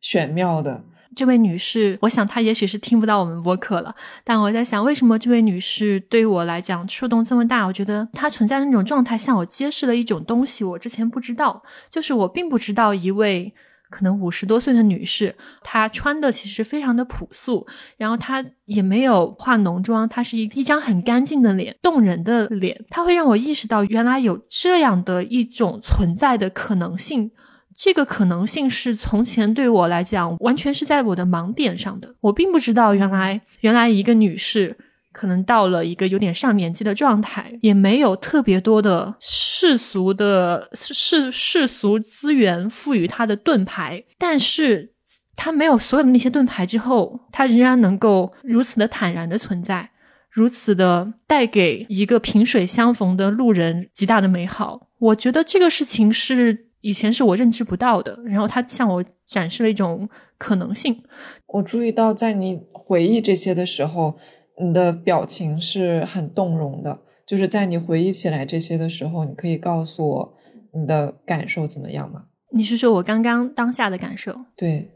[0.00, 0.84] 玄妙的。
[1.16, 7.64] 这位女士，我想她也许是听不到我们播客了，但我在想，为什么这位女士对我来讲触动这么大？
[7.64, 13.54] 我觉得她存在的那种状态，向我揭示了一种东西，我之前不知道，就是我并不知道一位。
[13.90, 27.30] 可能五十多岁的女士，她穿的其实非常的朴素，然后她也没有化浓妆，她是一一张很干净的脸，动人的脸，她会让我意识到原来有这样的一种存在的可能性。
[27.74, 34.76] 这个可能性是从前对我来讲完全是在我的盲点上的，我并不知道原来原来一个女士。
[35.12, 44.92] 可能到了一个有点上年纪的状态，也没有特别多的世俗的世世俗资源赋予他的盾牌，但是
[45.34, 49.90] 他没有所有的那些盾牌之后，他仍然能够如此的坦然的存在，
[50.30, 54.88] 如此的带给一个萍水相逢的路人极大的美好。
[54.98, 61.02] 我觉得这个事情是以前是我认知不到的，然后他向我展示了一种可能性。
[61.46, 64.16] 我注意到，在你回忆这些的时候。
[64.60, 70.34] 你的表情是很动容的，就是在你回忆起来这些的时候，你可以告诉我
[70.72, 72.24] 你的感受怎么样吗？
[72.52, 74.38] 你是说我刚刚当下的感受？
[74.56, 74.90] 对，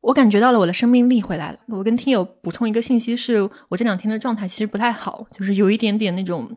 [0.00, 1.58] 我感觉到了我的生命力回来了。
[1.68, 6.50] 我跟听友补充一个信息，是我这两天的状态其实不太好，就是有一点点那种。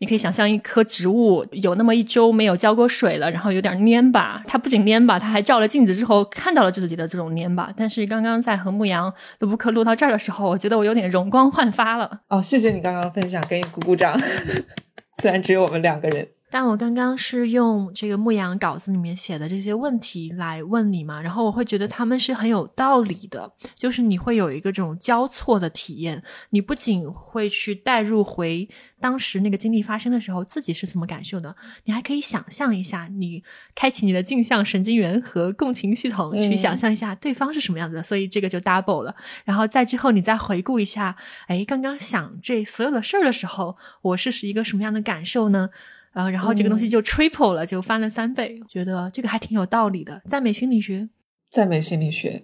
[0.00, 4.42] 你可以想象一棵植物有那么一周没有浇过水了，然后有点蔫吧。
[4.46, 7.70] 它不仅蔫吧，它还照了镜子之后看到了自己的这种蔫吧。
[7.76, 12.20] 但是刚刚在和牧羊录播课录到这儿的时候，我觉得我有点容光焕发了。
[12.28, 14.18] 哦，谢谢你刚刚分享，给你鼓鼓掌。
[15.20, 16.26] 虽然只有我们两个人。
[16.50, 28.68] 但我刚刚是用这个牧羊稿子里面写的这些问题来问你嘛，然后我会觉得他们是很有道理的，就是你会有一个这种交错的体验，你不仅会去带入回
[29.00, 33.42] 当时那个经历发生的时候自己是怎么感受的，你还可以想象一下，你
[33.74, 39.14] 开启你的镜像神经元和共情系统去想象一下对方是什么样子的，所以这个就 double 了。
[39.44, 41.14] 然后在之后你再回顾一下，
[41.46, 45.70] 哎，刚刚想这所有的事儿的时候，我是是一个什么样的感受呢？
[46.12, 50.20] 呃，然后这个东西就 triple 了，就翻了三倍，觉得这个还挺有道理的。
[50.28, 51.08] 赞美心理学，
[51.48, 52.42] 赞美心理学。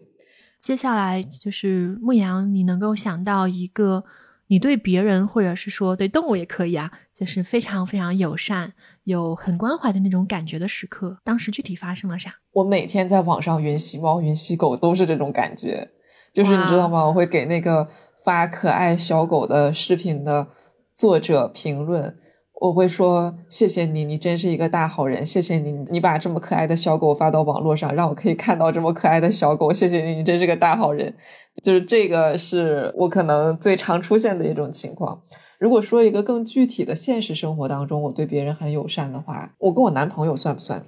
[0.58, 4.04] 接下来就是牧羊，你能够想到一个
[4.46, 8.72] 你对别人或者是说对动物也可以啊，就是非常非常友善、
[9.04, 11.18] 有很关怀的那种感觉的时刻。
[11.24, 12.34] 当时具体发生了啥？
[12.52, 15.90] 我每天在网上云吸猫、云吸狗，都是这种感觉。
[16.32, 17.04] 就是你知道吗？
[17.06, 17.88] 我会给那个
[18.24, 20.48] 发可爱小狗的视频的
[20.94, 22.16] 作者评论。
[22.58, 25.24] 我会说谢谢你，你真是一个大好人。
[25.26, 29.72] 谢谢你，你把这么可爱的小狗发到网络上，让我可以看到这么可爱的小狗。
[29.72, 31.14] 谢谢你，你真是个大好人。
[31.62, 35.20] 就是这个是我可能最常出现的一种情况。
[35.58, 40.86] 如果说一个更具体的现实生活当中，我对别人很友善的话，我跟我男朋友算不算？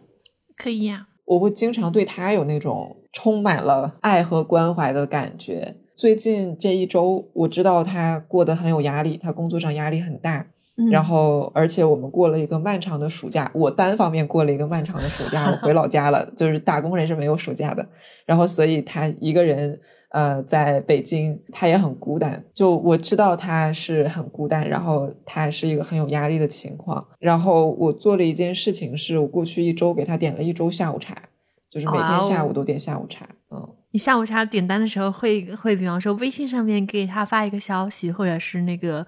[0.56, 1.08] 可以呀。
[1.26, 5.76] 我会经常对他有那种充满了爱和关怀的感觉。
[5.94, 10.46] 最近这一周，我知道他过得很有压力，他工作上压力很大。
[10.92, 16.24] 然后，而且我们过了一个漫长的暑假，我单方面过了一个漫长的暑假，我回老家了。
[16.36, 17.84] 就是打工人是没有暑假的，
[18.24, 19.76] 然后所以他一个人
[20.10, 22.44] 呃在北京，他也很孤单。
[22.54, 27.04] 就我知道他是很孤单，然后他是一个很有压力的情况。
[27.18, 31.20] 然后我做了一件事情，是我过去一周给他点了一周下午茶，
[31.68, 33.28] 就是每天下午都点下午茶。
[33.50, 39.04] 嗯，你下午茶点单的时候会会比方说微信上面给他发一个消息，或者是那个。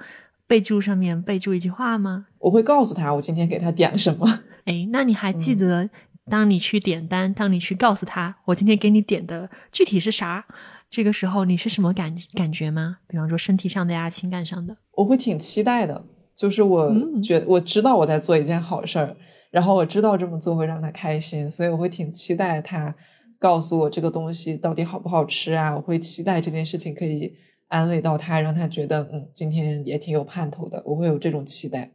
[0.51, 2.27] 备注上面备注一句话吗？
[2.41, 4.41] 我会告诉他我今天给他点了什么。
[4.65, 5.89] 哎，那你还记得，
[6.29, 10.45] 当你去点单，当你去告诉他我今天给你点的具体是啥，
[10.89, 12.97] 这个时候你是什么感感觉吗？
[13.07, 14.77] 比方说身体上的呀，情感上的。
[14.97, 16.93] 我会挺期待的，就是我
[17.23, 19.17] 觉我知道我在做一件好事儿，
[19.53, 22.93] 然后我知道这么做会让他开心，所以我会挺期待他
[23.39, 25.77] 告诉我这个东西到底好不好吃啊。
[25.77, 27.33] 我会期待这件事情可以。
[27.71, 30.83] 安慰到他，让他觉得嗯，今天也挺有盼头的。
[30.85, 31.93] 我会有这种期待，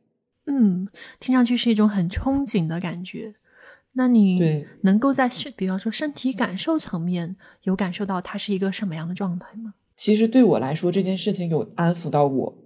[0.48, 0.88] 嗯，
[1.20, 3.36] 听上去是一种很憧憬的感觉。
[3.98, 9.74] 那你能够在身，比方说身体感受层面，有感受到他是一个什么样的状态吗？
[9.96, 12.58] 其实对我来说，这件事情有安抚到我。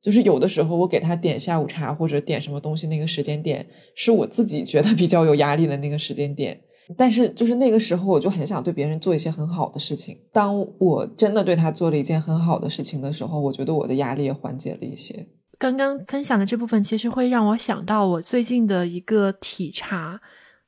[0.00, 6.60] 就是有的时候，我给他点下午茶或者点什么东西，那个时间点是我自己觉得比较有压力的那个时间点。
[6.96, 10.18] 但是，就是那个时候，我就很想对别人做一些很好的事情。
[10.32, 15.26] 当我真的对他做了一件很好的事情的时候，我觉得我的压力也缓解了一些。
[15.58, 20.20] 刚刚分享的这部分，其实会让我想到我最近的一个体察。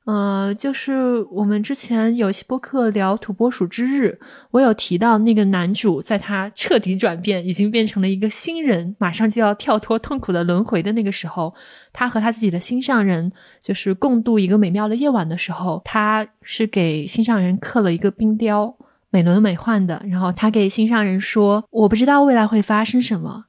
[0.05, 4.19] 呃，就是我们之前有一期播客聊《土拨鼠之日》，
[4.51, 11.51] 我有提到那个男主，在他彻底转变，已经变成了一个新人，马上就要跳脱痛苦的轮回的那个时候，
[11.91, 13.31] 他和他自己的心上人
[13.63, 18.75] 就是共度一个美妙的夜晚的时候，他是给心上人刻了一个冰雕，
[19.09, 19.99] 美轮美奂的。
[20.07, 23.45] 然后他给心上人说：“我不知道未来会发生什么，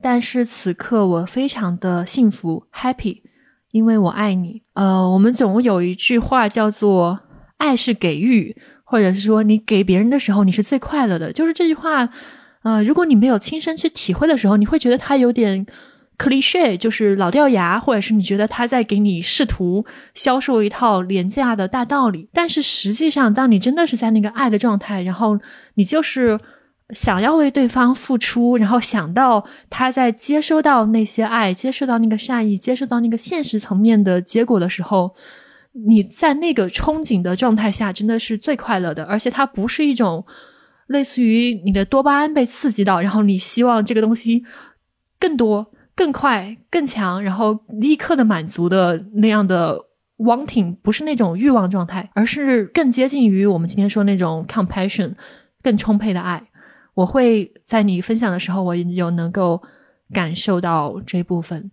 [0.00, 3.22] 但是此刻我非常的幸福，happy。”
[3.76, 7.20] 因为我爱你，呃，我们总有一句话叫做
[7.58, 11.30] “爱是给予”，或者是说你给别人的时候，你是最快乐的。
[11.30, 12.08] 就是这句话，
[12.62, 15.66] 呃，如果你没有亲身去体会的时候，你会觉得它有点
[16.16, 22.30] cliche，就是老掉牙，或者是你觉得他在给你试图销售一套廉价的大道理。
[22.32, 25.38] 但是实际上，当你真的是在那个爱的状态，然后
[25.74, 26.40] 你就是。
[26.94, 35.12] 想要为对方付出，然后想到他在接收到那些爱、接受到那个善意、接受到那个现实层面的结果的时候，
[35.86, 39.04] 你在那个憧憬的状态下，真的是最快乐的。
[39.04, 40.24] 而且它不是一种
[40.86, 44.44] 类似于你的多巴胺被刺激到，然后你希望这个东西
[45.18, 45.66] 更多、
[45.96, 49.76] 更快、更强，然后立刻的满足的那样的
[50.18, 55.14] wanting，不是那种欲望状态，而是更接近于我们今天说那种 compassion，
[55.60, 56.40] 更充沛的爱。
[56.96, 59.62] 我会在你分享的时候，我有能够
[60.12, 61.70] 感受到这部分。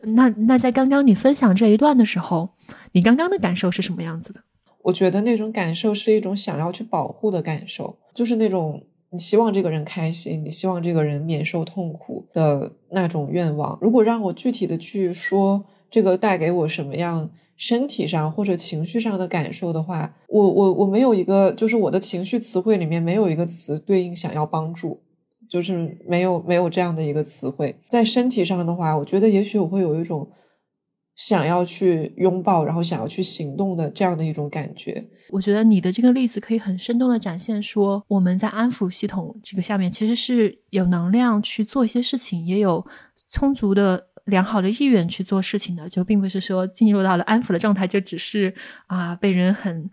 [0.00, 2.50] 那那在刚刚你分享这一段的时候，
[2.92, 4.40] 你刚刚的感受是什么样子的？
[4.82, 13.78] 我觉得那种感受是一种想要去保护的感受，就是那种你希望这个人开心，你希望这个人免受痛苦的那种愿望。
[13.80, 17.30] 如果让我具体的去说，这个带给我什么样？
[17.58, 25.02] 身体上或者情绪上的感受的话，我我我没有一个，就是我的情绪词汇里面没有一个词对应想要帮助，
[25.50, 27.76] 就是没有没有这样的一个词汇。
[27.90, 30.30] 在身体上的话，我觉得也许我会有一种
[31.16, 35.04] 想要去拥抱，然后想要去行动的这样的一种感觉。
[35.30, 42.86] 我觉得你的这个例子可以很生动的展现，说我们在安抚系统这个下面，其实是有能量去做一些事情，也有
[43.30, 48.54] 充足的良好的意愿去做事情的，就并不是说进入到了安抚的状态，就只是
[48.86, 49.90] 啊被人很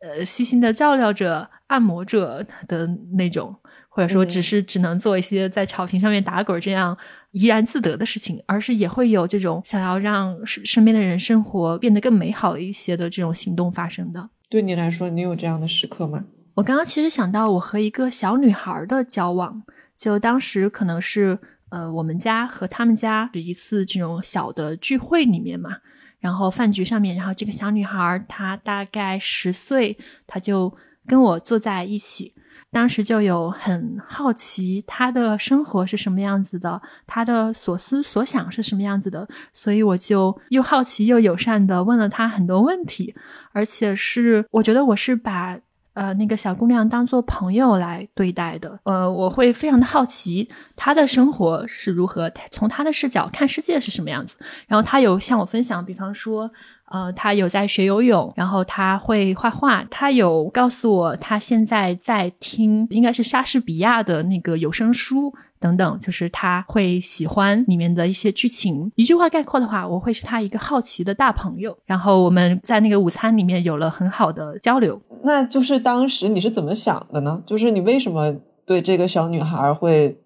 [0.00, 3.56] 呃细心的照料着、按摩着的那种。
[3.88, 6.94] 或者说，只是只能做一些在草坪上面打滚这样
[7.30, 14.28] 怡然自得的事情，而是也会有这种想要让身边的人生活变得更美好一些的这种行动发生的。
[14.50, 16.22] 对你来说，你有这样的时刻吗？
[16.56, 19.62] 我刚刚其实想到我和一个小女孩的交往，
[19.96, 21.38] 就当时可能是
[21.76, 25.76] 呃我们家和他们家的一次这种小的聚会里面嘛，
[26.18, 30.74] 然后饭局上面，然后这个小女孩她大概十岁，她就
[31.06, 32.32] 跟我坐在一起。
[32.72, 43.14] 当时就有很好奇她的生活是什么样子的，她的所思所想是什么样子的，所以我就又好奇又友善的问了她很多问题，
[43.52, 45.58] 而且是我觉得我是把
[45.96, 54.36] 呃那个小姑娘当做朋友来对待的，呃，我会非常的好奇她的生活是如何，从她的视角看世界是什么样子，
[54.68, 56.50] 然后她有向我分享，比方说。
[56.88, 59.82] 呃，他有在学游泳，然后他会画画。
[59.90, 65.98] 他有告诉我，他现在在听，应该是莎士比亚的那个有声书等等。
[65.98, 68.88] 就是他会喜欢里面的一些剧情。
[68.94, 71.76] 一句话概括的话，我会是他一个好奇的大朋友。
[71.86, 75.02] 然后我们在那个午餐里面有了很好的交流。
[75.26, 77.42] 那就是当时你是怎么想的呢？
[77.44, 80.16] 就是你为什么对这个小女孩会？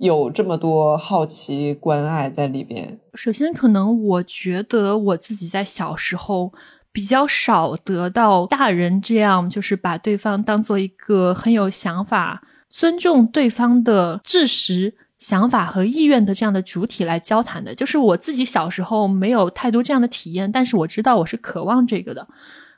[0.00, 2.98] 有这么多好奇、关爱在里边。
[3.12, 6.50] 首先，可能我觉得我自己在小时候
[6.90, 17.74] 比较少得到大人这样，就是把对方当做一个很有想法、尊重对方的知识、想法和意愿的这样的主体来交谈的。
[17.74, 22.26] 就是我自己小时候没有太多这样的体验，但是我知道我是渴望这个的。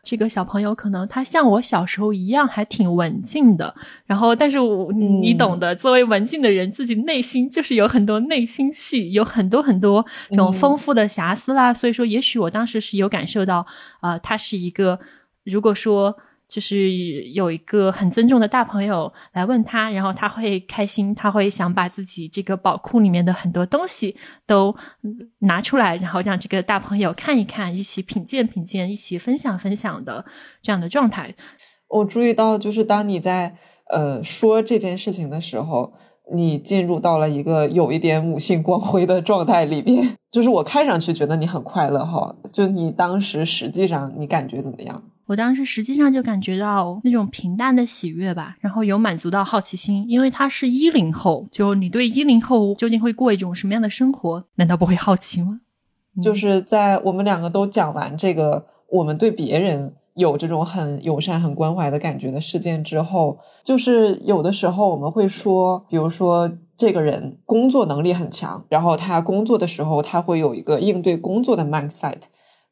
[0.03, 3.75] 这个小朋友可能他像我小时候一样还挺文静的，
[4.05, 11.73] 然后但是我你懂的，作为文静的人，自己内心就是有很多内心戏，有很多很多这种丰富的瑕疵啦。
[11.73, 13.67] 所以说，也许我当时是有感受到，
[14.01, 14.99] 呃，他是一个，
[15.45, 16.17] 如果说。
[16.53, 24.15] 就是有一个很尊重的大朋友来问他，然后他会开心，他会想把自己这个宝库里面的很多东西
[24.47, 24.77] 都
[25.39, 30.27] 拿出来，然后让这个大朋友看一看，一起品鉴品鉴，一起分享分享的
[30.61, 31.35] 这样的状态。
[31.89, 33.57] 我注意到，就是当你在
[33.91, 35.95] 呃说这件事情的时候，
[36.35, 40.17] 你进入到了一个有一点母性光辉的状态里边。
[40.31, 45.03] 就是我看上去觉得你很快乐哈，就你当时实际上你感觉怎么样？
[45.33, 55.61] 我当时实际上就感觉到那种平淡的喜悦吧，然后有满足到好奇心，因为他是一零后，就你对一零后究竟会过一种什么样的生活，难道不会好奇吗？
[56.23, 72.21] 就是在我们两个都讲完这个，我们对别人有这种很友善、很关怀的感觉的事件之后，就是有的时候我们会说，比如说这个人工作能力很强，然后他工作的时候他会有一个应对工作的 mindset。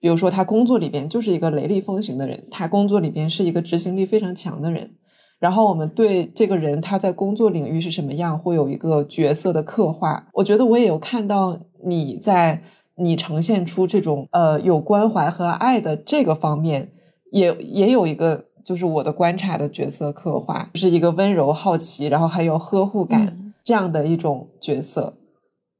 [0.00, 4.96] 比如说，他工作里边就是一个雷厉风行的人，他工作里边是一个执行力非常强的人。
[5.38, 10.26] 然后我们对这个人他在工作领域是什么样，会有一个角色的刻画。
[10.34, 12.62] 我觉得我也有看到你在
[12.96, 16.92] 你呈现出这种呃有关怀和爱的这个方面，
[17.32, 25.14] 也也有一个就是我的观察的角色刻画，是一个温柔好奇，然后还有呵护感这样的一种角色。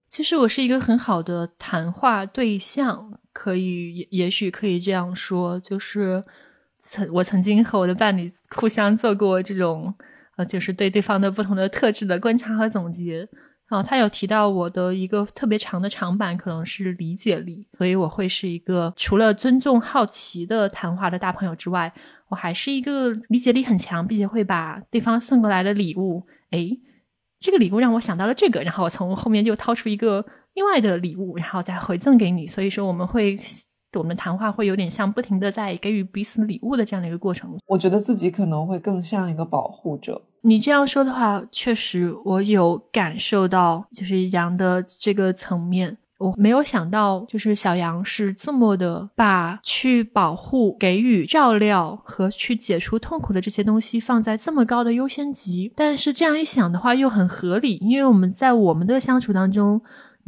[0.09, 3.20] 其实我是一个很好的谈话对象。
[3.33, 6.24] 可以，也也许可以这样说，就是
[6.78, 9.95] 曾我曾经和我的伴侣互相做过这种，
[10.37, 13.28] 呃，就是对对方的不同的特质的观察和总结。
[13.68, 21.93] 啊，他有提到我的一个特别长的长板可能是理解力，所以我会是一个除了尊重、好奇的谈话的大朋友之外，
[22.31, 26.81] 我还是一个理解力很强，并且会把对方送过来的礼物，诶，
[27.39, 30.26] 这个礼物让我想到了这个，然后我从后面就掏出一个。
[30.55, 33.38] 另外的礼物，然后再回赠给你，所以说我们会，
[33.94, 37.57] 我们的谈话会有点像不停的在给予彼此礼物的这样的一个过程。
[37.66, 40.20] 我觉得自己可能会更像一个保护者。
[40.42, 55.72] 你这样说的话，确实我有感受到，就是羊的这个层面，我没有想到，就是小羊是这么的把去保护、给予照料和去解除痛苦的这些东西放在这么高的优先级。
[55.76, 59.80] 但是这样一想的话，又很合理，因为我们在我们的相处当中。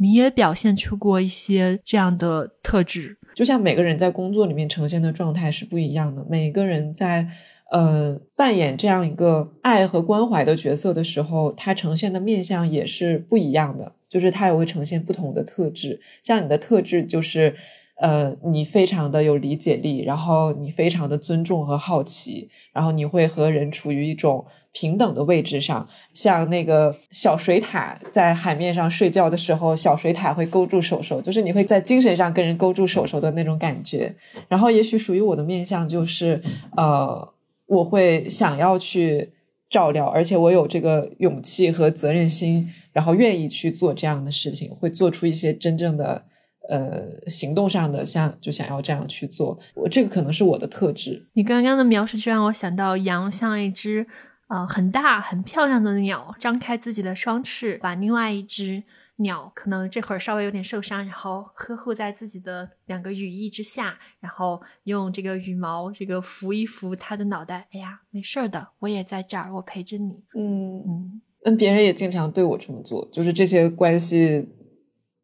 [0.03, 6.25] 你也表现出过一些这样的特质，就像每个人在工作里面呈现的状态是不一样的。
[6.29, 7.25] 每个人在
[7.71, 16.01] 呃扮演这样一个爱和关怀的角色的时候，他呈现的面相也是不一样的，就是他也会呈现不同的特质。
[16.21, 17.55] 像你的特质就是
[17.95, 34.13] 呃，你非常的有理解力，然后你非常的尊重和好奇，然后你会和人处于一种平等的位置上，像那个小水獭在海面上睡觉的时候，小水獭会勾住手手，就是你会在精神上跟人勾住手手的那种感觉。
[34.47, 36.41] 然后，也许属于我的面相就是，
[36.75, 37.33] 呃，
[37.67, 39.29] 我会想要去
[39.69, 46.25] 照料，而且我有这个勇气和责任心，然后愿意去做这样的事情，会做出一些真正的。
[46.69, 51.27] 呃，行动上的像就想要这样去做，我这个可能是我的特质。
[51.33, 54.07] 你刚刚的描述就让我想到羊像一只
[54.47, 58.83] 呃很大很漂亮的鸟，张开自己的双翅，把另外一只
[59.17, 67.67] 鸟可能这会儿稍微有点受伤，然后呵护在自己的两个羽翼之下，然后用这个羽毛这个拂一拂它的脑袋。
[67.73, 70.13] 哎呀，没事儿的，我也在这儿，我陪着你。
[70.33, 74.47] 嗯嗯，嗯，别人也经常对我这么做，就是这些关系。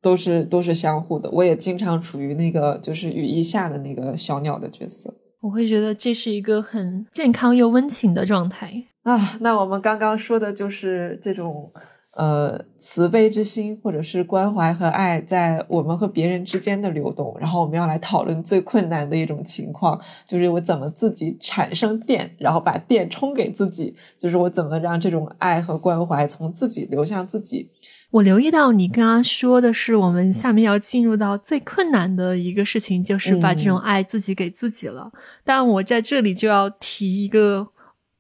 [0.02, 5.14] 都是都是相互的，我也经常处于那个就是羽翼下的那个小鸟的角色。
[5.42, 8.74] 我会觉得这是一个很健康又温情的状态
[9.04, 9.38] 啊。
[9.40, 11.72] 那我们刚刚说的就是这种
[12.18, 17.34] 呃慈悲之心，或者是关怀和爱在我们和别人之间的流动。
[17.40, 19.98] 然后我们要来讨论最困难的一种情况，
[20.28, 27.70] 就是我怎么自己产生电，然后把电充给自己，就是我怎么让这种爱和关怀从自己流向自己。
[28.12, 35.12] 我留意到你刚刚说的是，我们下面要进入到最困难的一个事情，就是把这种爱自己给自己了。
[35.44, 37.68] 但我在这里就要提一个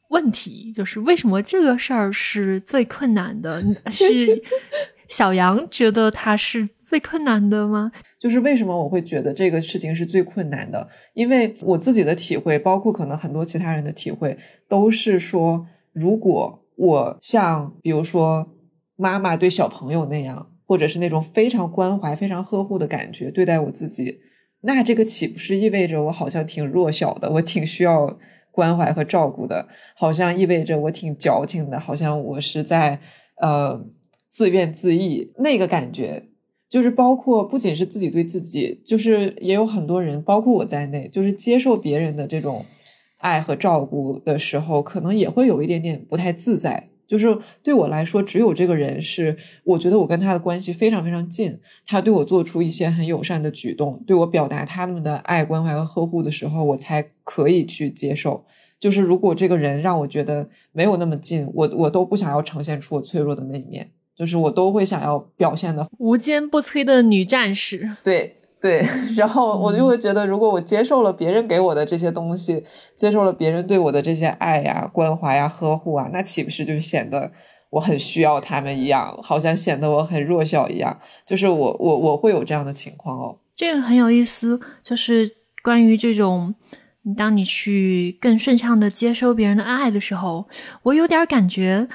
[0.09, 3.63] 问题，就是为什么这个事儿是最困难的？
[3.89, 4.39] 是
[5.07, 7.91] 小杨觉得它是最困难的吗？
[8.19, 10.87] 就是为什么我会觉得这个事情是最困难的？
[11.15, 14.37] 因为我自己的体会，包括可能很多其他人的体会，
[14.67, 18.47] 都是说，如果我像比如说。
[18.99, 24.19] 妈妈对小朋友那样，或者是那种非常关怀、非常呵护的感觉对待我自己，
[24.59, 28.19] 那这个岂不是意味着我好像挺弱小的，我挺需要
[28.51, 29.69] 关怀和照顾的？
[29.95, 32.99] 好像意味着我挺矫情的，好像我是在
[33.41, 33.85] 呃
[34.27, 35.29] 自怨自艾。
[35.37, 36.25] 那个感觉
[36.67, 42.65] 就是包括不仅是自己对自己，就是也有很多人，包括我在内，就是接受别人的这种
[43.19, 46.88] 爱和照顾的时候，可能也会有一点点不太自在。
[47.09, 51.57] 就是对我来说，只有这个人是我觉得我跟他的关系非常非常近，
[51.87, 58.45] 他对我做出一些很友善的举动，对我表达他们的爱、关怀和呵护的时候，我才可以去接受。
[58.79, 67.89] 就是如果这个人让我觉得没有那么近，我我都不想要呈现出我脆弱的那一面，就是我都会想要表现的无坚不摧的女战士。
[68.03, 68.35] 对。
[68.61, 68.85] 对，
[69.15, 72.63] 然后我就会觉得，如果我接受了别人给我的这些东西，
[72.95, 77.31] 接受了别人对我的这些爱呀、关怀呀、呵护啊，那岂不是就显得
[77.69, 80.99] 我很需要他们一样，好像显得我很弱小一样？
[81.25, 83.37] 就是我我我会有这样的情况哦。
[83.55, 85.31] 这个很有意思，就是
[85.63, 86.53] 关于这种，
[87.17, 90.47] 当你去更顺畅的接收别人的爱的时候，
[90.83, 91.87] 我有点感觉。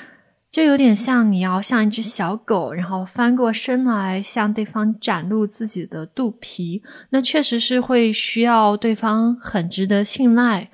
[0.55, 6.81] 就有点像你要像一只小狗，然后翻过身来向对方展露自己的肚皮，
[7.11, 10.71] 那确实是会需要对方很值得信赖，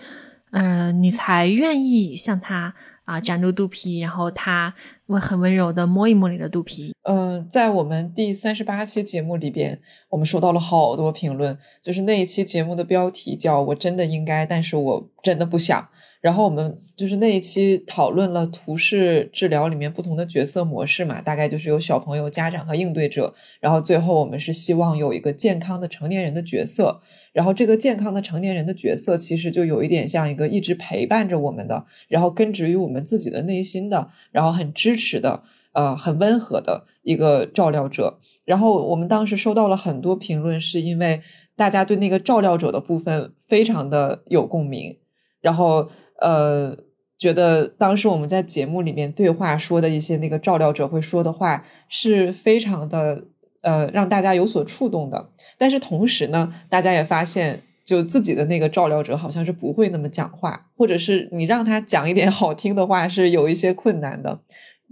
[0.50, 2.74] 嗯，你才愿意向他
[3.06, 4.74] 啊展露肚皮，然后他
[5.06, 6.94] 会很温柔的摸一摸你的肚皮。
[7.04, 15.88] 嗯，在我们第三十八期节目里边，我们收到了好多评论，就是那一期节目的标题叫“我真的应该，但是我真的不想”。
[16.20, 23.32] 然后我们就是那一期讨论了图式治疗里面不同的角色模式嘛，大概就是有小朋友、家长和应对者。
[23.58, 27.00] 然后最后我们是希望有一个健康的成年人的角色。
[27.32, 35.42] 然后这个健康的成年人的角色其实就有一点像一个一直陪伴着我们的，然后根植于我们自己的内心的，然后很支持的，
[35.72, 38.18] 呃，很温和的一个照料者。
[38.44, 41.22] 然后我们当时收到了很多评论，是因为
[41.56, 44.98] 大家对那个照料者的部分非常的有共鸣，
[45.40, 45.90] 然后。
[46.20, 46.76] 呃，
[47.18, 53.24] 觉得当时我们在节目里面对话说的一些那个照料者会说的话是非常的
[53.62, 64.40] 呃让大家有所触动的，但是同时呢，大家也发现就自己的那个照料者好像是不会那么讲话，或者是你让他讲一点好听的话是有一些困难的。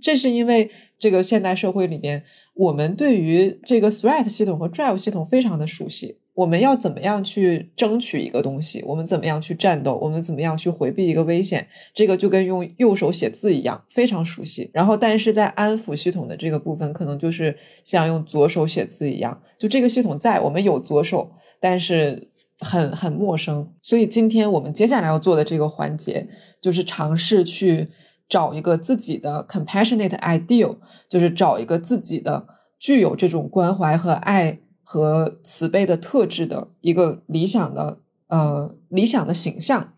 [0.00, 2.22] 这是因为这个现代社会里面，
[2.58, 6.16] 我们对于这个 threat 系统和 drive 系统非常的熟悉。
[6.34, 8.82] 我们要怎么样去争取一个东西？
[8.84, 9.96] 我们怎么样去战斗？
[10.02, 11.66] 我们怎么样去回避一个危险？
[11.94, 14.68] 这个就跟用右手写字一样，非常熟悉。
[14.72, 21.30] 然后，但是在安抚系统的这个部分，可能就是像用左手写字一样，就这个系统在我们有左手，
[21.60, 22.28] 但是
[22.60, 23.72] 很很陌生。
[23.82, 26.28] 所以，今天我们接下来要做的这个环节，
[26.60, 27.88] 就是尝试去
[28.28, 30.76] 找一个自己的 compassionate ideal，
[31.08, 32.46] 就是找一个自己的
[32.78, 34.60] 具有这种关怀和爱。
[34.90, 39.92] 和慈悲的特质的一个理想的呃理想的形象，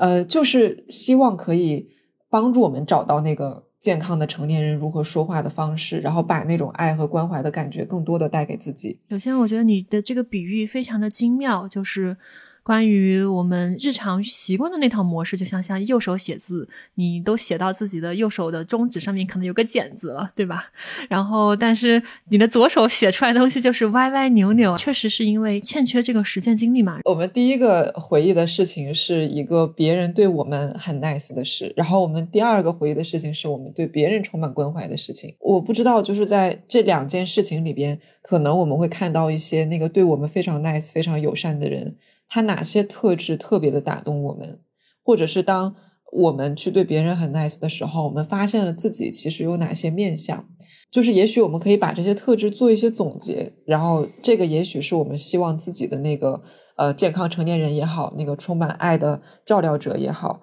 [0.00, 1.86] 呃，就是希望可以
[2.28, 8.98] 帮助我们找到那个健康的成年人如何说话的方式，然后把那种爱和关怀的感觉更多的带给自己。
[9.10, 12.16] 首先，我觉得你的这个比喻非常的精妙，就是。
[12.62, 20.70] 关于我们日常习惯的那套模式，就像像右手写字，你都写到自己的右手的中指上面，可能有个茧子了，对吧？
[21.08, 27.00] 然后，但是你的左手写出来的东西就是歪歪扭扭，确实是因为欠缺这个实践经历嘛。
[27.04, 35.34] 我们第一个回忆的事情是一个别人对我们很 nice 的事，然后我们第二个回忆的事情是我们对别人充满关怀的事情。
[35.40, 41.96] 我不知道，就是在这两件事情里边，可能我们会看到一些那个对我们非常 nice、非常友善的人。
[42.34, 44.58] 他哪些特质特别的打动我们，
[45.04, 45.74] 或者是当
[46.10, 50.42] 我们去对别人很 nice 的时候，我们发现了自己其实有哪些面相，
[50.90, 56.42] 就是也许我们可以把这些特质做一些总结，然后这个也许是我们希望自己的那个
[56.78, 60.40] 呃健康成年人也好，那个充满爱的照料者也好，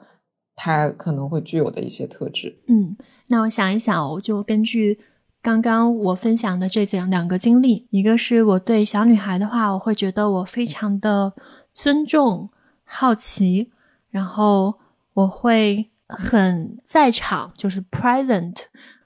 [0.56, 2.62] 他可能会具有的一些特质。
[2.68, 2.96] 嗯，
[3.30, 5.00] 那我想一想，我就根据
[5.42, 11.34] 刚刚我分享的这两两个经历，一个是我对小女孩的话，我会觉得我非常的。
[11.82, 12.50] 尊重、
[12.84, 13.72] 好奇，
[14.10, 14.80] 然后
[15.14, 18.64] 我会很在场，就是 present，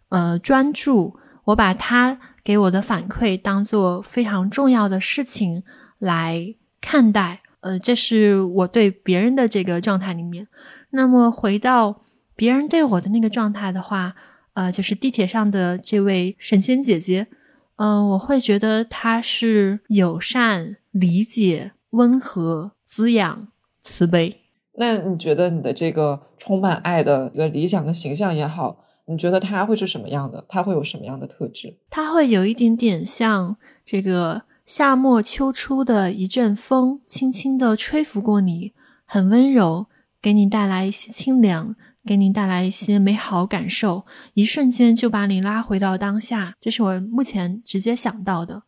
[0.09, 1.15] 呃，专注。
[1.43, 5.63] 我把他给我的反馈当做非常重要的事情
[5.99, 10.47] 来看待，呃，这是我对别人的这个状态里面。
[10.89, 12.01] 那么回到
[12.36, 14.15] 别人对我的那个状态的话，
[14.55, 17.28] 呃，就是地铁上的这位神仙姐姐，
[17.76, 21.74] 嗯，我会觉得她是友善、理解。
[21.94, 23.48] 温和、滋养、
[23.82, 24.41] 慈悲。
[24.76, 30.44] 那你觉得你的这个充满爱的一个理想的形象也好，你觉得他会是什么样的？
[30.50, 31.78] 他会有什么样的特质？
[31.91, 38.74] 他会有一点点像这个夏末秋初的一阵风，轻轻的吹拂过你，
[39.06, 39.86] 很温柔，
[40.20, 46.56] 给你带来一些清凉，给你带来一些美好感受，一瞬间就把你拉回到当下。
[46.60, 48.64] 这是我目前直接想到的。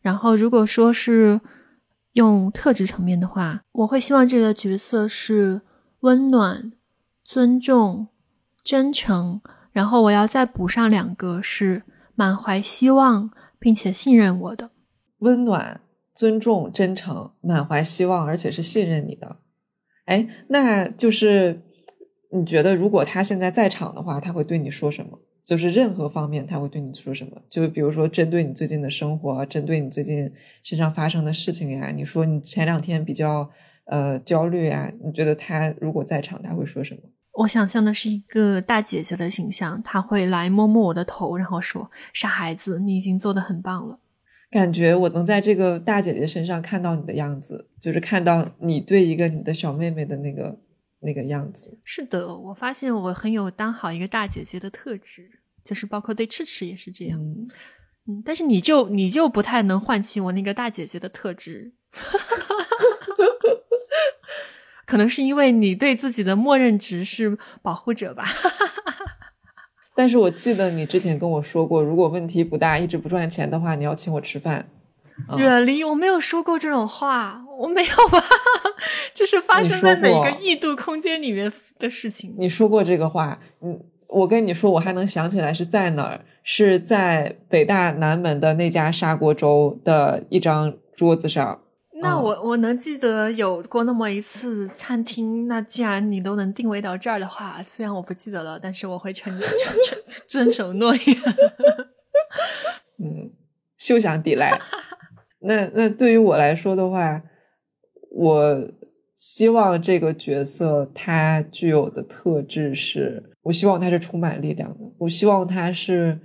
[0.00, 1.40] 然后，如果说是。
[2.12, 5.62] 用特质层面的话，我会希望这个角色是
[6.00, 6.72] 温暖、
[7.24, 8.08] 尊重、
[8.64, 9.40] 真诚，
[9.72, 11.82] 然后我要再补上两个是
[12.14, 14.70] 满怀希望并且信任我的。
[15.18, 15.80] 温暖、
[16.14, 19.38] 尊重、真诚，满怀希望，而且是信任你的。
[20.06, 21.62] 哎，那就是
[22.32, 25.18] 你觉得，如果他现在在场的话，他会对你说什么？
[25.48, 27.32] 就是任何方面他会对你说什么？
[27.48, 30.30] 就比如说针对你最近的生活，针对你最近
[30.62, 31.90] 身上发生的事情呀。
[31.90, 33.48] 你说你前两天比较
[33.86, 37.00] 呃焦虑啊，你觉得他如果在场，他会说什么？
[37.32, 43.98] 我想象的是一个大姐姐的形象，她会来摸摸我的头，然后说：“傻孩子，你已经做得很棒了。”
[44.50, 50.58] 感觉我能在这个大姐姐身上看到你的样子，就是看到你对一个你的小妹妹的那个
[51.00, 51.78] 那个样子。
[51.84, 55.30] 是的，我发现我很有当好一个大姐姐的特质。
[55.68, 57.20] 就是包括对赤赤也是这样，
[58.06, 61.72] 嗯，但是你就你就不太能唤起我那个大姐姐的特质，
[64.86, 68.24] 可能是因为你对自己的默认值是保护者吧。
[69.94, 74.70] 但是我记得你之前跟我说过，如果问题不大，一直不赚钱的话，你要请我吃饭。
[75.36, 78.24] 远离，我没有说过这种话，我没有吧？
[79.12, 82.34] 这是发生在哪个异度空间里面的事情？
[82.38, 83.78] 你说过这个话，嗯。
[84.08, 91.62] 我跟你说，我还能想起来是在哪儿，是在北大南门的那家砂锅粥的一张桌子上。
[92.00, 95.46] 那我我能记得有过那么一次餐厅。
[95.46, 99.38] 那既然你都能定位到这儿的话，虽然我不记得了，但是我会遵
[100.26, 101.02] 遵守诺言。
[102.98, 103.32] 嗯，
[103.76, 104.58] 休想抵赖。
[105.40, 107.22] 那那对于我来说的话，
[108.10, 108.70] 我。
[109.20, 116.18] 希望这个角色他具有的特质是，我希望他是充满力量的，我希望他是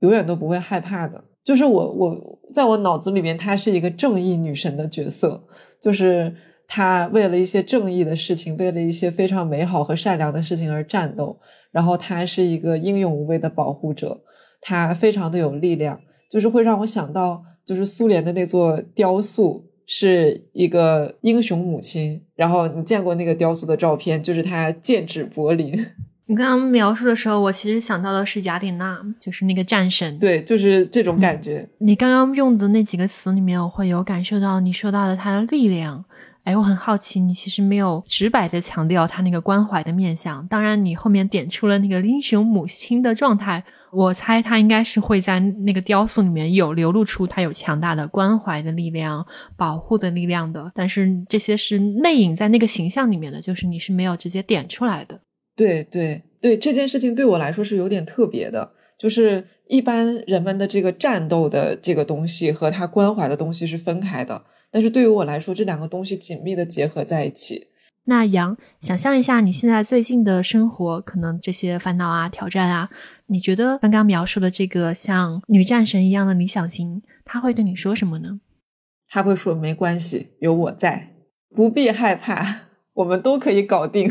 [0.00, 1.22] 永远都不会害怕的。
[1.44, 5.44] 就是我，我在我脑子里面，她是一个正义女神的角色，
[5.80, 6.34] 就是
[6.66, 11.38] 她为了一些正义的事情，为了一些非常美好和善良的事情而战斗。
[11.70, 14.22] 然后她是一个英勇无畏的保护者，
[14.60, 19.70] 她非常的有力量，就是会让我想到，就是苏联的那座雕塑。
[19.86, 25.74] 是一个英雄母亲，然后你见过那个雕塑的照片，就是她剑指柏林。
[26.26, 30.18] 你刚刚描述的时候，我其实想到的是雅典娜，就是那个战神。
[30.18, 31.68] 对，就是这种感觉。
[31.78, 36.02] 你刚刚用的那几个词里面，我会有感受到你说到的她的力量，
[36.44, 40.46] 哎，我很好奇，你其实没有直白的强调他那个关怀的面相。
[40.48, 43.62] 当然，你后面点出了那个英雄母亲的状态，
[43.92, 49.22] 我猜他应该是会在那个雕塑里面有流露出他有强大的关怀的力量、
[49.58, 50.72] 保护的力量的。
[50.74, 55.20] 但是这些是内隐在那个形象里面的，就是你是没有直接点出来的。
[55.56, 64.44] 对对对，这件事情对我来说是有点特别的，就是一般人们的这个战斗的这个东西和他关怀的东西是分开的。
[64.70, 67.68] 但是对于我来说，这两个东西紧密的结合在一起。
[68.06, 72.90] 那杨，想象一下你现在最近的生活，可能这些烦恼啊、挑战啊，
[73.28, 78.40] 你觉得刚刚描述的这个像女战神一样的理想型，他会对你说什么呢？
[79.08, 81.14] 他会说：“没关系，有我在，
[81.54, 82.44] 不必害怕，
[82.94, 84.10] 我们都可以搞定。”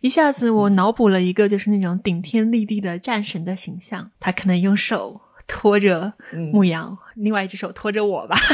[0.00, 6.12] 一下子我脑补了一个就是那种顶天立地的战神的形象，他可能用手托着
[6.52, 8.36] 牧羊，另外一只手托着我吧。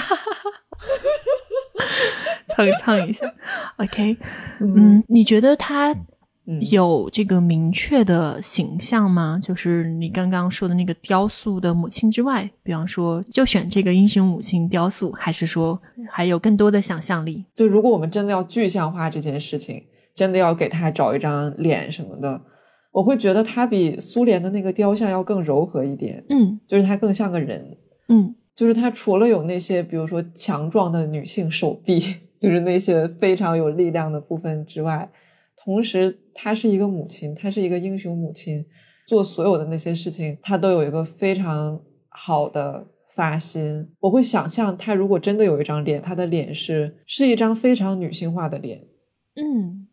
[2.56, 3.32] 蹭一蹭一下
[3.76, 4.16] ，OK，
[4.60, 5.94] 嗯，你觉得他
[6.70, 9.38] 有这个明确的形象吗？
[9.42, 17.44] 就是你刚刚说的那个雕塑的母亲之外，比方说就选这个英雄母亲雕塑，还是说还有更多的想象力？
[17.54, 19.84] 就如果我们真的要具象化这件事情，
[20.20, 22.38] 真的要给他找一张脸什么的，
[22.92, 26.22] 我会觉得他比苏联的那个雕像要更柔和一点。
[26.28, 27.78] 嗯，就是他更像个人。
[28.08, 28.34] 嗯。
[28.54, 31.98] 就是他除了有那些，比如说强壮的女性手臂，
[32.38, 35.10] 就是那些非常有力量的部分之外，
[35.56, 38.66] 同时她是一个母亲，她是一个英雄母亲，
[39.06, 43.88] 做所有的那些事情，她都有一个非常好的发心。
[44.00, 48.80] 我会想象，她如果真的有一张脸，她的脸是是一张非常女性化的脸，
[49.36, 49.86] 嗯，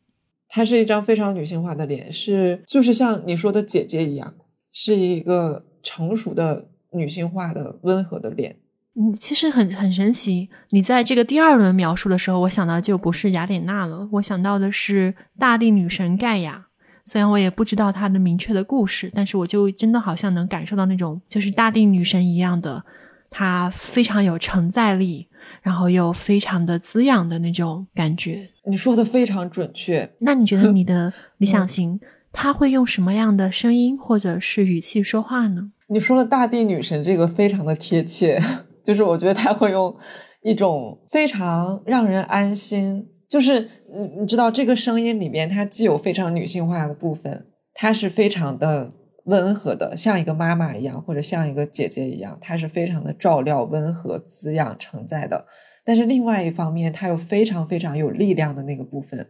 [0.48, 4.34] 她是一张非常女性化的脸，是就是像你说的姐姐一样，
[4.72, 6.70] 是一个成熟的。
[6.94, 8.56] 女性化的温和的脸，
[8.96, 10.50] 嗯，其实很很神奇。
[10.70, 16.68] 你在这个第二轮描述的时候，我想到就不是雅典娜了，我想到的是大地女神盖亚。
[17.04, 22.82] 虽然我也不知道她的明确的故事，但是我就真的好像能感受到那种就是大地女神一样的，
[23.30, 25.28] 她非常有承载力，
[25.62, 28.50] 然后又非常的滋养的那种感觉。
[28.68, 30.10] 你说的非常准确。
[30.20, 32.00] 那你觉得你的 理想型，
[32.32, 35.72] 他会用什么样的声音或者是语气说话呢？
[35.90, 38.40] 你说了大地女神这个非常的贴切，
[38.84, 39.96] 就是我觉得他会用
[40.44, 48.92] 一种非常让人安心，就是你你知道这个声音里面，它既有非常女性化的部分，它是非常的
[49.26, 55.46] 温和的，像一个妈妈一样，或者像一个姐姐一样，它是非常的照料、温和、滋养、承载的。
[55.88, 59.28] 但是另外一方面，它又非常非常有力量的那个部分，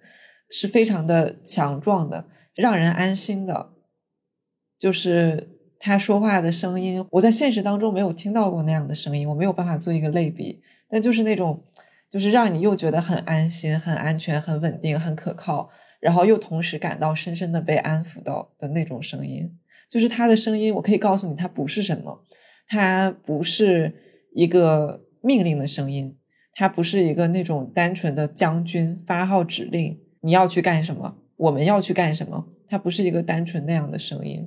[0.49, 3.73] 是非常的强壮的，让人安心的，
[4.79, 5.53] 就是。
[5.79, 10.59] 他说话的声音，我在现实当中没有听到过那样的声音，我没有办法做一个类比。
[10.89, 11.63] 但就是那种，
[12.09, 19.47] 就是让你又觉得很安心、很安全、很稳定、很可靠，然后又同时感到深深的被安抚到的那种声音。
[19.87, 22.23] 就是他的声音，我可以告诉你，他不是什么，
[22.67, 23.93] 他不是
[24.33, 26.17] 一个命令的声音，
[26.57, 34.43] 他不是一个那种单纯的将军发号指令，你要去干什么，我们要去干什么，他不是一个单纯那样的声音。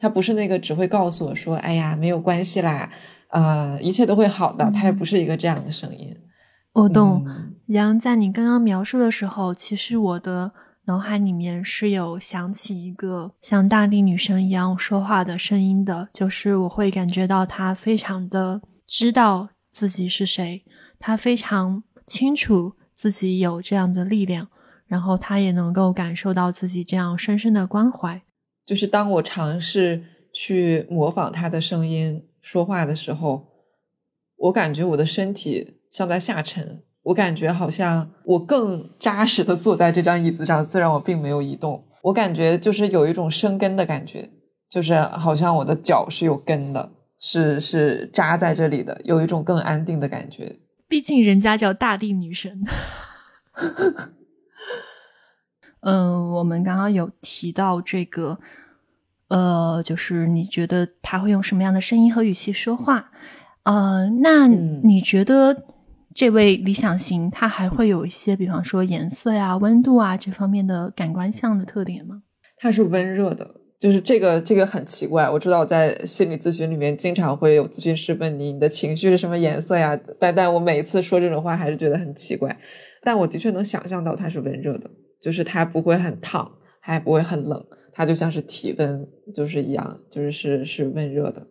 [0.00, 2.90] 他不是那个只会告诉我说：“哎呀，没有关系啦，
[3.28, 6.12] 呃，一切都会好的。”他也不是一个这样的声音。
[6.72, 7.24] 我懂。
[7.68, 10.50] 杨，在你刚刚描述的时候，其实我的
[10.86, 20.64] 脑海里面是有想起一个像大地女神一样说话的声音的，就是我会感觉到她非常的知道自己是谁，
[21.02, 24.46] 他非常清楚自己有这样的力量，
[24.86, 28.22] 然后他也能够感受到自己这样深深的关怀。
[28.64, 33.48] 就是当我尝试去模仿他的声音说话的时候，
[34.36, 44.30] 我感觉我的身体像在下沉，我感觉好像我更扎实的坐在这张椅子上，虽然我并没有移动，我感觉就是有一种生根的感觉，
[44.70, 50.60] 就是好像我的脚是有根的，是是扎在这里的，有一种更安定的感觉。
[50.92, 52.62] 毕竟人家叫大地女神。
[55.80, 58.38] 嗯，我们刚刚有提到这个，
[59.28, 63.10] 呃，就是你觉得他会用什么样的声音和语气说话？
[63.62, 65.64] 呃，那你觉得
[66.14, 72.22] 这位理想型他还会有一些，比方说颜色呀、温度啊这方面的感官上的特点吗？
[72.58, 75.28] 他是温热的，就是这个这个很奇怪。
[75.28, 82.56] 我知道我在心理咨询里面经常会有咨询师问你你的情绪是什么颜色呀，但但我每一次说这种话还是觉得很奇怪。
[83.02, 84.88] 但我的确能想象到它是温热的。
[85.20, 91.46] 就是它不会很烫，还不会很冷，它就像是体温，就是一样，就是是是温热的。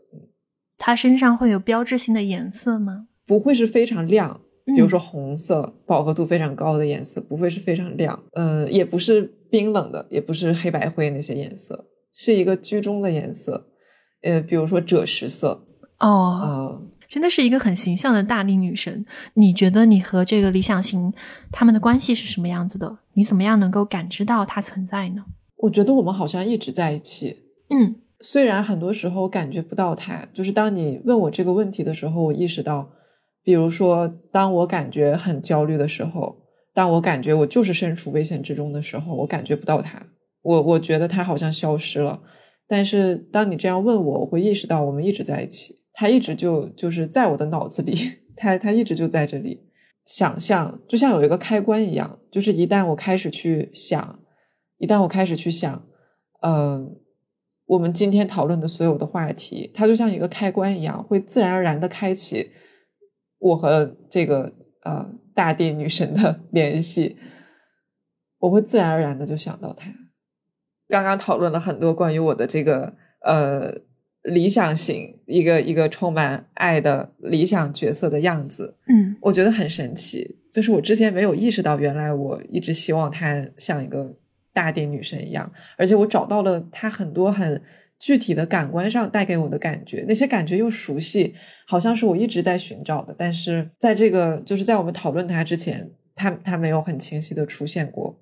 [0.77, 3.07] 它身上会有标志性的颜色吗？
[3.25, 13.67] 不会是非常亮，比如说红色，饱和度非常高的颜色，不会是非常亮，呃，也不是冰冷的，也不是黑白灰那些颜色，是一个居中的颜色，
[14.21, 15.65] 呃，比如说赭石色，
[15.99, 19.05] 哦，真的是一个很形象的大力女神。
[19.33, 21.13] 你觉得你和这个理想型
[21.51, 22.97] 他们的关系是什么样子的？
[23.13, 25.23] 你怎么样能够感知到它存在呢？
[25.57, 27.37] 我觉得我们好像一直在一起，
[27.69, 27.95] 嗯。
[28.23, 32.87] 虽然很多时候感觉不到它，就是当你问我这个问题的时候，我意识到，
[33.43, 36.37] 比如说，当我感觉很焦虑的时候，
[36.71, 39.99] 当我感觉我就是身处危险之中的时候，我感觉不到它，
[40.41, 42.21] 我我觉得他好像消失了。
[42.67, 47.95] 但是当你这样问我，我会意识到我们一直在一起，他一直就就是在我的脑子里，
[48.35, 49.69] 他他一直就在这里。
[50.05, 54.19] 想象就像有一个开关一样，就是一旦我开始去想，
[54.77, 55.87] 一旦我开始去想，
[56.41, 56.97] 嗯。
[57.67, 62.51] 我们今天讨论的所有的话题，它就像一个开关一样，会自然而然的开启
[63.39, 64.51] 我和这个
[64.83, 67.15] 呃大地女神的 联系。
[68.39, 69.89] 我会自然而然的就想到她。
[70.91, 72.93] 刚刚讨论了很多关于我的这个
[73.25, 73.73] 呃
[74.23, 78.75] 理想型，一个一个充满爱的理想角色的样子。
[78.87, 84.15] 嗯，我觉得很神奇，就是我之前没有意识到，原来我一直希望她像一个。
[84.53, 87.61] 大地女神一样，而且我找到了她很多很
[87.97, 91.33] 具体的感官上带给我的感觉，那些感觉又熟悉，
[91.65, 93.15] 好像是我一直在寻找的。
[93.17, 98.19] 但是在这个就是在我们讨论她之前，她她没有很清晰的出现过。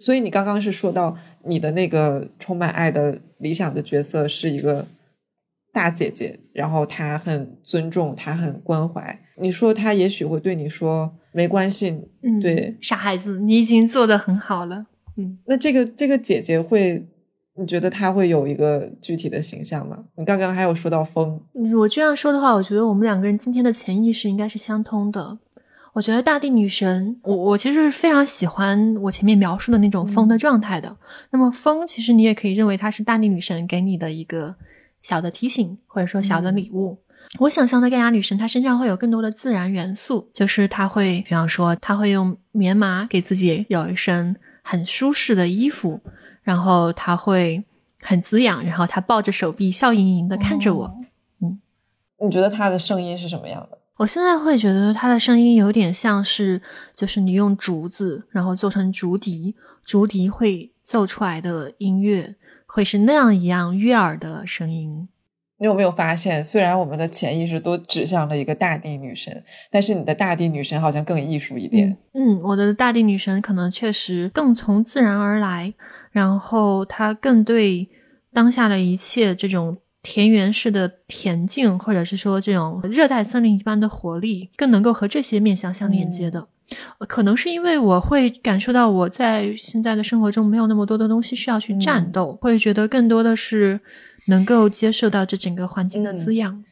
[0.00, 4.86] 所以你刚刚是说到你的那个充满爱的理想的角色是一个
[5.72, 9.18] 大姐姐，然后她很尊重，她很关怀。
[9.36, 11.90] 你说她也许会对你说没关系，
[12.22, 14.86] 嗯，对，傻孩子，你已经做得很好了。
[15.16, 17.04] 嗯，那这个这个姐姐会，
[17.56, 20.04] 你觉得她会有一个具体的形象吗？
[20.16, 21.40] 你刚刚还有说到风，
[21.76, 25.38] 我这样说的话，我觉得我们两个人今天的潜意识应该是相通的。
[25.98, 30.96] 我觉得大地女神，我我其实是非常喜欢我前面描述的那种风的状态的。
[31.30, 34.54] 那么风，其实你也可以认为它是大地女神给你的一个
[35.02, 36.96] 小的提醒，或者说小的礼物。
[37.40, 44.36] 我想象的盖亚女神，她身上会有更多的自然元素，就是她会，比方说，她会用棉麻给自己有一身。
[44.62, 46.00] 很舒适的衣服，
[46.42, 47.64] 然后她会
[48.00, 50.94] 很滋养，然后她抱着手臂笑盈盈的看着我。
[51.40, 51.58] 嗯，
[52.22, 53.77] 你觉得她的声音是什么样的？
[53.98, 56.62] 我现在会觉得他的声音有点像是，
[56.94, 65.08] 就是你用竹子然后做成竹笛，竹笛会奏出来的音乐，会是那样一样悦耳的声音。
[65.60, 71.98] 你有没有发现，虽然我们的潜意识都指向了一个大地女神，但是你的大地女神好像更艺术一点。
[72.12, 75.74] 嗯，我的大地女神可能确实更从自然而来，
[76.12, 77.88] 然后她更对
[78.32, 79.76] 当下的一切这种
[80.10, 86.48] 田园式的恬静，或者是说这种热带森林一般的活力，更能够和这些面相相连接的。
[87.06, 93.80] 可能是因为我会感受到我在现在的生活中没有那么多的东西需要去战斗，会觉得更多的是。
[94.30, 96.62] 能够接受到这整个环境的滋养，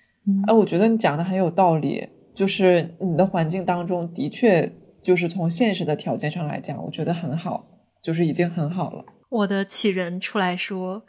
[0.47, 2.07] 哎，我觉得你讲的很有道理。
[2.35, 4.71] 就是你的环境当中的确，
[5.03, 7.65] 就是从现实的条件上来讲，我觉得很好，
[8.03, 9.03] 就是已经很好了。
[9.31, 11.03] 我的启人出来说：“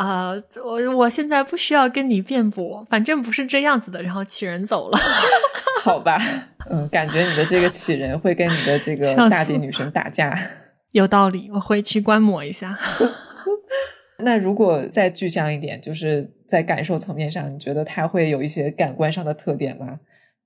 [0.00, 0.32] 啊，
[0.64, 4.98] 我我现在不需要跟你辩驳，反正不是这样子的。”然后起人走了。
[5.84, 6.18] 好吧，
[6.70, 10.34] 嗯，感觉你的这个起人会跟你的这个大地女神打架。
[10.92, 12.78] 有道理，我回去观摩一下。
[14.24, 20.00] 那如果再具象一点，就是在感受层面上，你觉得它会有一些感官上的特点吗？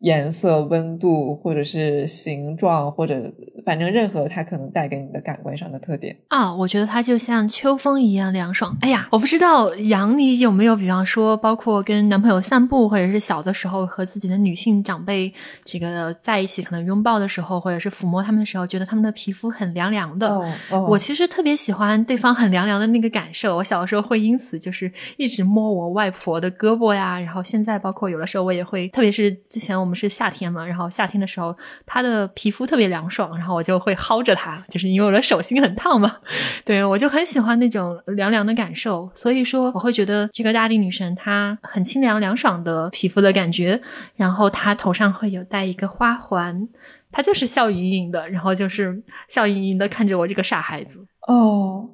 [0.04, 3.32] 颜色、温度，或者是形状，或者
[3.64, 8.76] 反正任何它可能带给你的感官上的特点啊，我觉得它就像秋风一样凉爽。
[8.82, 15.32] 哎呀，我不知道杨，你有没有比方说，包括跟男朋友散步，或者是小的时候和自己的女性长辈
[15.64, 20.38] 这个在一起，可能拥抱的时候，或者是抚摸他们的时候，觉得他们的皮肤很凉凉的。
[20.86, 23.56] 我其实特别喜欢对方很凉凉的那个感受。
[23.56, 29.93] 我小的时候会因此就是一直摸我外婆的胳膊呀，然后现在包括有的时候我也会，特别是之前我们。
[29.94, 36.16] 是夏天嘛，然后夏天的时候，她的皮肤特别凉爽，然后我就会薅着她，就是因为我的手心很烫嘛。
[36.64, 43.80] 对我就很喜欢那种凉凉的感受，所以说我会觉得这个大地女神她很清凉凉爽的皮肤的感觉，
[44.16, 46.68] 然后她头上会有戴一个花环，
[47.12, 50.98] 她就是笑盈盈的，然后就是笑盈盈的看着我这个傻孩子。
[51.26, 51.88] 哦，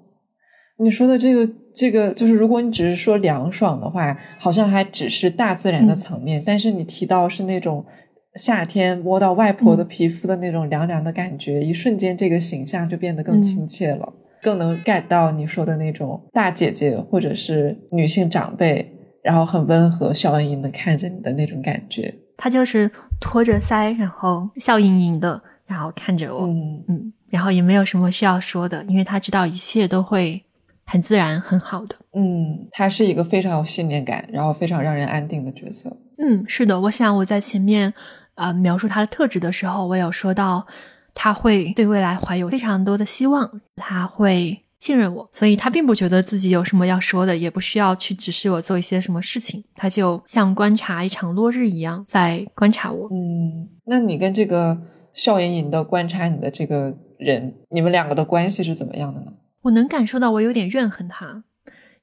[0.81, 1.53] 你说的这个。
[1.73, 6.43] 这个就是，如果你只是说凉爽的话，好像还只是大自然的层面。
[6.45, 7.87] 但是你提到是那种
[8.35, 14.13] 夏天摸到外婆的皮肤的那种凉凉的感觉，一瞬间这个形象就变得更亲切了，
[14.43, 22.13] 更能 get 到你说的那种大姐姐或者是女性长辈，然后很温和、笑盈盈的看着你的那种感觉。
[22.37, 30.43] 她就是托着腮，然后笑盈盈的，然后看着我，嗯嗯，然后也没有什么需要说的，因为她知道一切都会
[30.91, 31.95] 很自然、很好的。
[32.15, 35.97] 嗯，他是一个非常有信念感，然后非常让人安定的角色。
[36.19, 37.95] 嗯，是的，我想我在前面
[38.35, 40.67] 呃描述他的特质的时候，我有说到
[41.15, 53.09] 他会对未来怀有非常多的希望，他会信任我，所以他并不觉得自己有什么要说的，也不需要去指示我做一些什么事情，他就像观察一场落日一样在观察我。
[53.13, 54.77] 嗯，那你跟这个
[55.13, 59.33] 笑盈盈的观察你的这个人，你们两个的关系是怎么样的呢？
[59.63, 61.45] 我能感受到我有点怨恨他，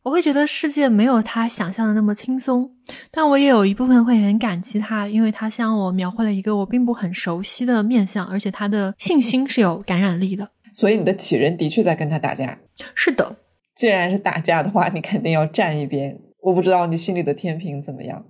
[0.04, 2.72] 我会觉得世界没有他想象的那么轻松，
[3.12, 10.50] 但我也有一部分会很感激他，因为他向我描绘了一个我并不很熟悉的面相，而且他的信心是有感染力的。
[10.72, 12.60] 所以你的起人的确在跟他打架。
[12.94, 13.36] 是的，
[13.74, 16.20] 既然是打架的话，你肯定要站一边。
[16.42, 18.24] 我不知道你心里的天平怎么样。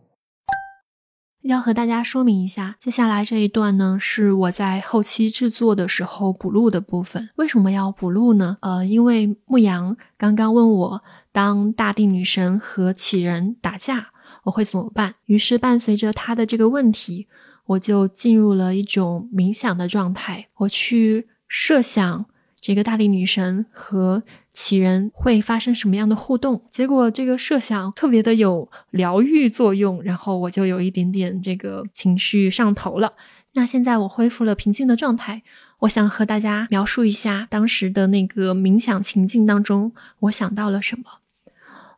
[1.48, 7.30] 要和大家说明一下，接下来这一段呢是我在后期制作的时候补录的部分。
[7.38, 8.58] 为什么要补录呢？
[8.60, 14.10] 呃，因为牧羊刚刚问我，当大地女神和启人打架，
[14.44, 15.16] 我会怎么办？
[15.26, 17.28] 于是伴随着他的这个问题，
[17.66, 22.26] 我就进入了一种冥想的状态，我去设想
[22.60, 24.22] 这个大地女神和
[24.58, 26.64] 启人会发生什么样的互动？
[26.72, 33.14] 结果这个设想特别的有疗愈作用，然后我就有一点点这个情绪上头了。
[33.54, 35.44] 那现在我恢复了平静的状态，
[35.82, 39.92] 我想和大家描述一下当时的那个冥想情境当中，
[40.22, 41.04] 我想到了什么。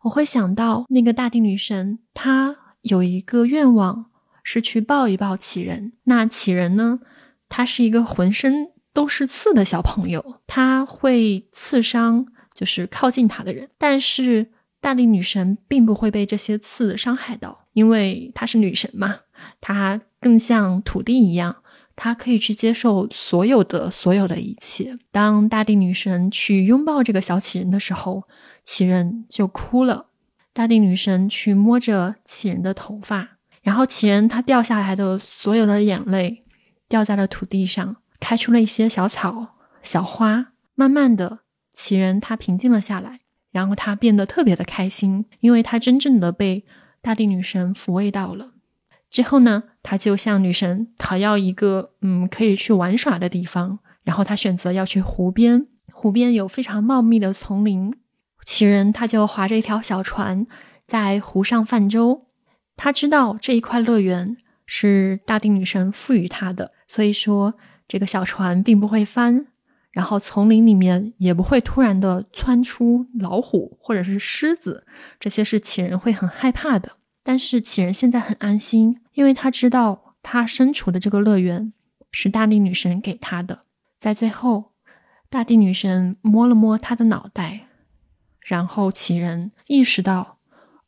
[0.01, 4.07] 我会想到那个大地女神，她有一个愿望
[4.43, 5.93] 是去抱一抱启人。
[6.03, 6.99] 那启人呢，
[7.47, 12.27] 他是一个浑身都是刺的小朋友，他会刺伤。
[12.59, 14.45] 就是靠近他的人，但是
[14.81, 19.15] 大地女神并不会被这些刺伤害到，因为她是女神嘛，
[19.61, 21.55] 她更像土地一样，
[21.95, 24.99] 她可以去接受所有的所有的一切。
[25.09, 28.27] 当大地女神去拥抱这个小启人的时候，
[28.65, 30.07] 启人就哭了。
[30.51, 36.43] 大地女神去摸着启人的头发，然后启人他掉下来的所有的眼泪
[36.89, 41.39] 掉在了土地上，开出了一些小草、小花，慢慢的。
[41.79, 43.21] 奇人他平静了下来，
[43.51, 46.65] 然后他变得特别的开心，因为他真正的被
[47.01, 48.51] 大地女神抚慰到了。
[49.09, 57.95] 之后呢，他就向女神讨要一个嗯可以去玩耍的地方，然后他选择要去湖边，湖边有非常茂密的丛林。
[58.45, 60.45] 奇人他就划着一条小船
[60.85, 62.25] 在湖上泛舟，
[62.75, 67.53] 他知道这一块乐园是大地女神赋予他的，所以说
[67.87, 69.45] 这个小船并不会翻。
[69.99, 74.87] 然后丛林里面也不会突然的窜出老虎或者是狮子，
[75.19, 76.93] 这些是启人会很害怕的。
[77.21, 81.73] 但是启人现在很安心，因为他知道他身处的这个乐园
[82.13, 83.63] 是大地女神给他的。
[83.97, 84.71] 在最后，
[85.29, 87.67] 大地女神摸了摸他的脑袋，
[88.39, 90.37] 然后启人意识到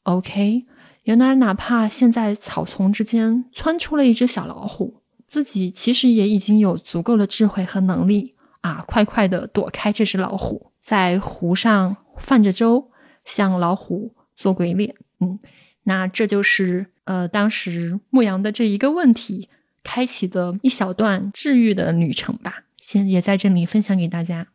[0.03, 0.65] ，OK，
[1.03, 8.35] 原来哪怕现在草丛之间窜出了一只小老虎，自己其实也已经有足够的智慧和能力。
[8.61, 8.83] 啊！
[8.87, 12.91] 快快的躲开这只老虎，在湖上泛着舟，
[13.25, 14.95] 向老虎做鬼脸。
[15.19, 15.39] 嗯，
[15.83, 19.49] 那这就是呃，当时牧羊的这一个问题
[19.83, 22.63] 开启的一小段治愈的旅程吧。
[22.79, 24.47] 先也在这里分享给大家。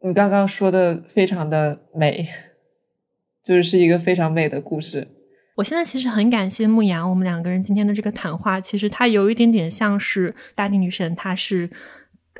[0.00, 2.28] 你刚刚说的非常的美，
[3.42, 5.08] 就是是一个非常美的故事。
[5.54, 11.68] 我现在其实很感谢牧羊，我们两个人今天的这个谈话，其实它有一点点像是大地女神，她是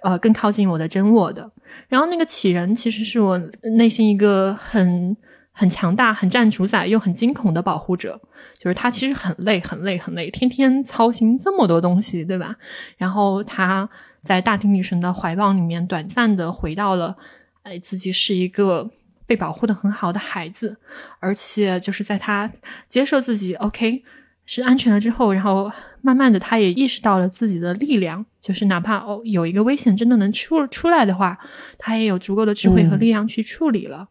[0.03, 1.51] 呃更靠近我的真我的。
[1.89, 3.39] 然后那个启人其实是我
[3.77, 5.15] 内心一个很
[5.53, 8.19] 很强大、很占主宰又很惊恐的保护者，
[8.59, 12.57] 就是他其实很累、很累、很累，天天操心这么多东西，对吧？
[12.97, 13.87] 然后他
[14.21, 17.15] 在大地女神的怀抱里面短暂的回到了，
[17.63, 18.91] 哎，自己是一个。
[19.27, 20.77] 被保护的很好的孩子，
[21.21, 22.51] 而且就是在他
[22.89, 24.03] 接受自己 OK
[24.45, 25.71] 是安全了之后，然后
[26.01, 31.39] 慢慢的他也意识到了自己的力量，就是哪怕哦有一个危险真的能出出来的话，
[31.79, 34.09] 他也有足够的智慧和力量去处理了。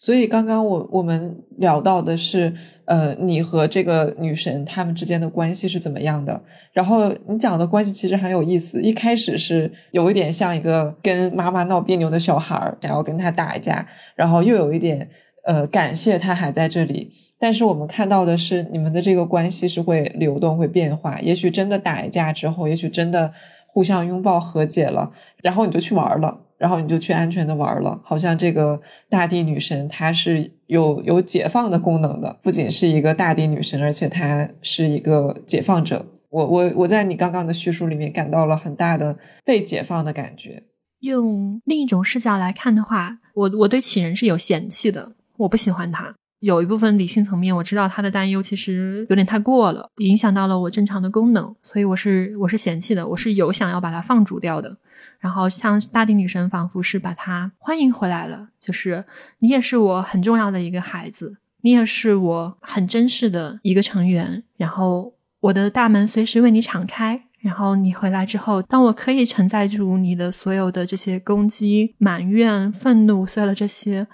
[0.00, 2.52] 所以刚刚我我们聊到的是，
[2.86, 6.42] 呃，你和这个女神他们之间的关系是怎么样的？
[6.72, 8.80] 然后你讲的关系其实很有意思。
[8.80, 13.86] 一开始是有一点像一个跟妈妈闹别扭的小孩儿，想要跟他打一架，
[14.16, 15.06] 然后又有一点
[15.44, 17.12] 呃感谢他还在这里。
[17.38, 21.20] 但是我们看到的是，你们的这个关系是会流动、会变化。
[21.20, 23.30] 也许真的打一架之后，也许真的
[23.66, 25.12] 互相拥抱和解了，
[25.42, 26.46] 然后你就去玩了。
[26.60, 27.98] 然后你就去安全的玩了。
[28.04, 28.78] 好像这个
[29.08, 36.04] 大地女神她是有有解放的功能的，不仅是一个大地女神，而且她是一个解放者。
[36.28, 40.62] 我我我在你刚刚的叙述里面感到了很大的被解放的感觉。
[41.00, 46.14] 用另一种视角来看的话，我我对杞人是有嫌弃的，我不喜欢他。
[46.40, 54.74] 有一部分理性层面，我知道他的担忧其实有点太过了，影响到了我正常的功能，所以我是我是嫌弃的，我是有想要把它放逐掉的。
[55.20, 59.04] 然后像大地女神仿佛是把他欢迎回来了，就是
[59.38, 64.42] 你也是我很重要的一个孩子，你也是我很珍视的一个成员。
[64.56, 67.22] 然后我的大门随时为你敞开。
[67.40, 74.06] 然后你回来之后，当我可以承载住你的所有的这些攻击、埋怨、愤怒，所有的这些。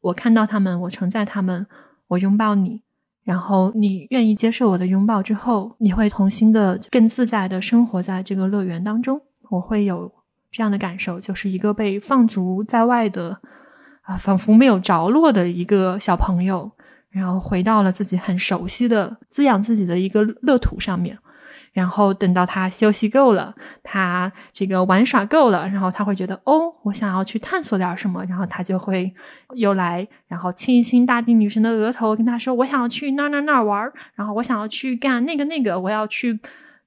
[0.00, 1.64] 我看到他们，我承载他们，
[2.08, 2.82] 我拥抱你，
[3.22, 9.20] 然后你愿意接受我的拥抱之后，你会重新的、更自在的生活在这个乐园当中。
[9.48, 10.10] 我会有
[10.52, 13.40] 这样的感受，就是一个被放逐在外的，
[14.02, 16.70] 啊，仿佛没有着落的一个小朋友，
[17.10, 21.18] 然后回到了自己很熟悉的、滋养自己的一个乐土上面。
[21.72, 29.10] 然后等到他休息够了，他这个玩耍够了，然后他会觉得哦，我想要去探索点什么，然后他就会
[29.54, 36.40] 又来，然后亲一亲大地女神的额头，跟他说我想要去那那那玩，然后我想要去干那个那个，我要去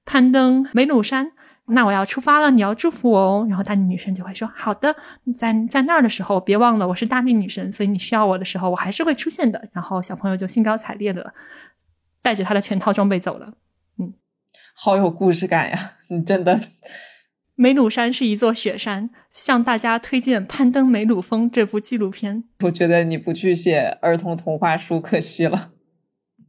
[0.04, 1.32] 攀登梅鲁山，
[1.68, 3.46] 那我要出发了，你要祝福我哦。
[3.48, 4.94] 然后大地女神就会说好的，
[5.34, 9.68] 在在那儿的时候别忘了我是大地女神，所以你需要我的时候我还是会出现的。
[9.72, 11.34] 然后小朋友就兴高采烈的
[12.22, 13.54] 带着他的全套装备走了。
[13.98, 14.14] 嗯
[14.78, 15.92] 好有故事感呀！
[16.10, 16.60] 你真的，
[17.56, 22.44] 梅鲁山是一座雪山，向大家推荐《攀登梅鲁峰》这部纪录片。
[22.60, 25.70] 我觉得你不去写儿童童话书可惜了。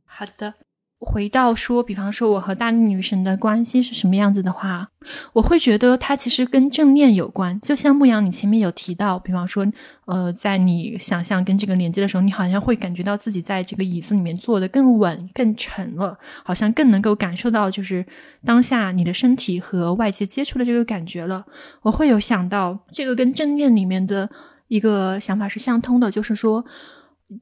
[0.03, 0.55] 好的。
[0.99, 4.89] 回到说，比方说我和大力女神的关系是什么样子的话，
[5.31, 7.59] 我会觉得它其实跟正念有关。
[7.61, 9.63] 就像牧羊，你前面有提到，比方说，
[10.05, 18.03] 呃，在你想象跟这个连接的时候，你好像会感觉到自己在这个椅子里面坐的更稳、更沉了，好像更能够感受到就是
[18.43, 21.45] 当下你的身体和外界接触的这个感觉了。
[21.83, 24.27] 我会有想到这个跟正念里面的
[24.67, 26.65] 一个想法是相通的，就是说，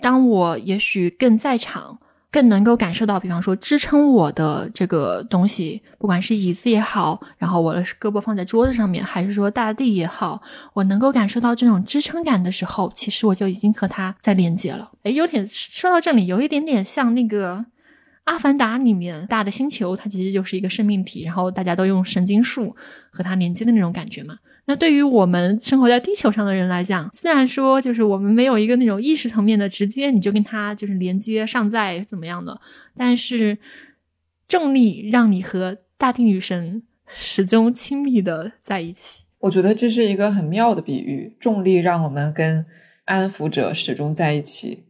[0.02, 2.00] 当我也许更在场。
[2.36, 10.42] 更能够感受到，比方说支撑我的这个东西，不管是椅子也好，然后我的胳膊放在桌子上面，还是说大地也好，
[10.74, 14.92] 我能够感受到这种支撑感的时候，其实我就已经和它在连接了。
[15.04, 17.56] 诶，有点说到这里，有一点点像那个
[18.26, 22.76] 《阿凡达》里面大的星球，它其实就是一个生命体，然后大家都用神经树
[23.10, 24.36] 和它连接的那种感觉嘛。
[24.68, 32.60] 那对于我们生活在地球上的人来讲，虽然说就是我们没有一个那种意识层面的直接你就跟他就是连接上在怎么样的，
[32.98, 33.58] 但是
[34.48, 39.24] 重力让你和大地女神始终亲密的在一起。
[39.42, 42.66] 我觉得这是一个很妙的比喻，重力让我们跟
[43.06, 44.86] 安抚者始终在一起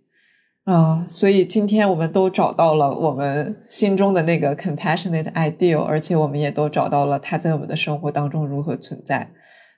[0.64, 1.06] 啊。
[1.10, 9.32] 所以今天我们都找到了我们心中的那个 compassionate ideal，而且我们也都找到了它在我们的生活当中如何存在。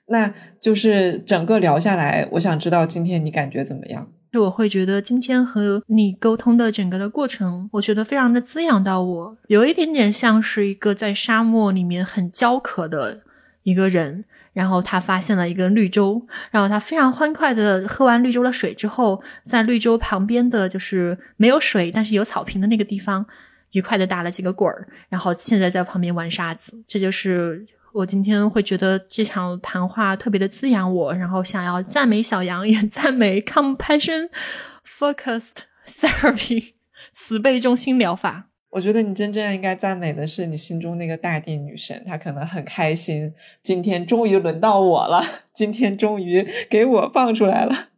[0.08, 4.08] 那就是整个聊下来，我想知道今天你感觉怎么样？
[4.30, 13.22] 就我会觉得今天和你沟通的整个的过程，我觉得非常的滋养到我，有一点点像是一个在沙漠里面很焦渴的
[13.62, 23.24] 一个人，然后他发现了一个绿洲，然后他非常欢快的喝完绿洲的水之后，在绿洲旁边的就是没有水但是有草坪的那个地方，
[23.72, 27.66] 愉快的打了几个滚儿，然后现在在旁边玩沙子，这就是。
[27.92, 34.28] 我今天会觉得这场谈话特别的滋养我，然后想要赞美小杨，也 赞美 compassion
[34.86, 36.74] focused therapy
[37.12, 38.50] 慈悲中心疗法。
[38.70, 43.32] 我觉得你真正应该赞美的是你心中那个大地女神，她可能很开心，
[43.62, 45.24] 今天终于轮到我了，
[45.54, 47.88] 今天终于给我放出来了。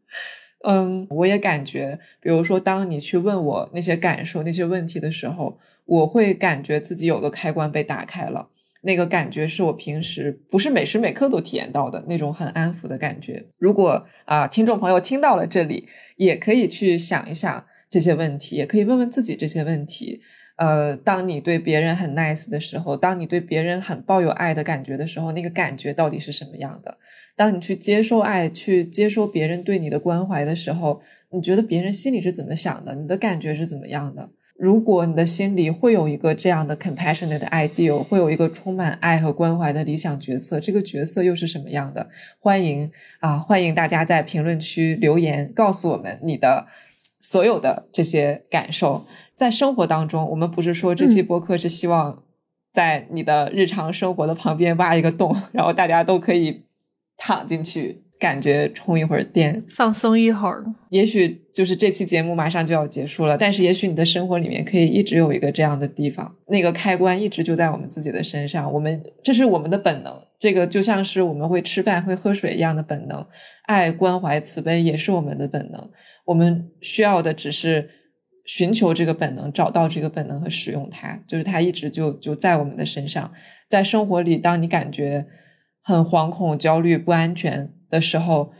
[0.63, 8.50] 嗯，我也感觉，比如说，当你去问我那些感受、那些问题的时候，我会感觉自己有个开关被打开了。
[8.83, 13.45] 那个感觉是我平时不是每时每刻都体验到的那种很安抚的感觉。
[13.59, 15.87] 如果啊，听众朋友听到了这里，
[16.17, 20.21] 也可以去想一想这些问题，也可以问问自己这些问题。
[20.57, 26.99] 呃，当你对别人很 nice 的时候，当你对别人很抱有爱的感觉的时候，那个感觉到底是什么样的？
[27.35, 31.01] 当你去接受爱，去接受别人对你的关怀的时候，
[31.33, 32.95] 你觉得别人心里是怎么想的？
[32.95, 34.29] 你的感觉是怎么样的？
[34.61, 42.11] 如果你的心里会有一个这样的 compassionate ideal，会有一个充满爱和关怀的理想角色，这个角色又是什么样的？
[42.39, 46.67] 欢迎啊，欢迎大家在评论区留言，告诉我们你的
[47.19, 49.07] 所有的这些感受。
[49.35, 52.23] 在生活当中，我们不是说这期播客是希望
[52.71, 56.65] 在你的日常生活的旁边挖一个洞，然后大家都可以
[57.17, 60.63] 躺进去感觉充一会儿电，放松一会儿。
[60.91, 68.71] 也许就是这期节目马上就要结束了，但是也许你的生活里面可以一直有一个这样的地方，那个开关一直就在我们自己的身上。
[68.71, 73.27] 我们这是我们的本能，这个就像是我们会吃饭、会喝水一样的本能。
[73.65, 75.91] 爱、关怀、慈悲也是我们的本能。
[76.27, 77.89] 我们需要的只是
[78.45, 83.33] 寻求这个本能，找到这个本能和使用它，就是它一直就就在我们的身上。
[83.69, 85.27] 在生活里，当你感觉
[85.83, 88.53] 很惶恐、焦虑、不安全的时候，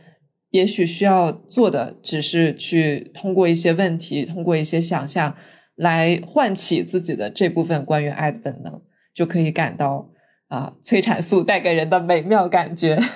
[0.49, 5.35] 也许需要做的只是去通过一些问题，通过一些想象，
[5.75, 8.81] 来唤起自己的这部分关于爱的本能，
[9.15, 10.09] 就可以感到
[10.49, 12.99] 啊，催产素带给人的美妙感觉。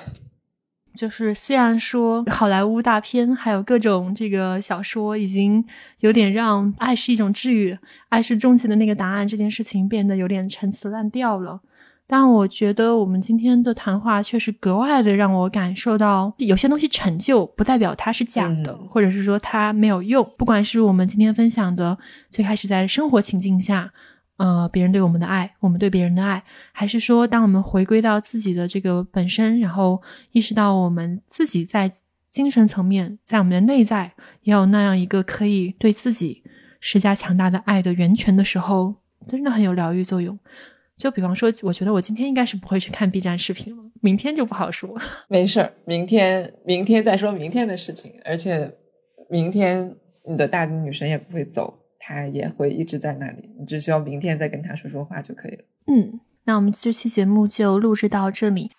[0.96, 5.62] 就是虽然说好莱坞大片还有各种这个小说已经
[6.00, 7.76] 有点让爱是一种治愈，
[8.08, 11.60] 爱是终极的那个答案这件事情变得有点陈词滥调了。
[12.08, 20.24] 但我觉得我们今天的谈话确实格外的让我感受到，有些东西成就不代表它是假的，或者是说它没有用。
[20.38, 21.98] 不管是我们今天分享的
[22.30, 23.92] 最开始在生活情境下，
[24.36, 30.00] 呃，别人对我们的爱，我们对别人的爱，还是说当我们回归到自己的这个本身，然后
[30.30, 31.90] 意识到我们自己在
[32.30, 34.12] 精神层面，在我们的内在
[34.42, 36.44] 也有那样一个可以对自己
[36.78, 38.94] 施加强大的爱的源泉的时候，
[39.26, 40.38] 真的很有疗愈作用。
[40.96, 44.98] 就比方说，我觉得我今天应该是不会去看 B 站视频了，明天就不好说。
[45.28, 48.12] 没事儿，明天明天再说明天的事情。
[48.24, 48.72] 而且
[49.28, 49.94] 明天
[50.28, 53.50] 你的大地女神也不会走，她也会一直在那里。
[53.58, 55.64] 你只需要明天再跟她说说话就可以了。
[55.86, 58.70] 嗯，那我们这期节目就录制到这里。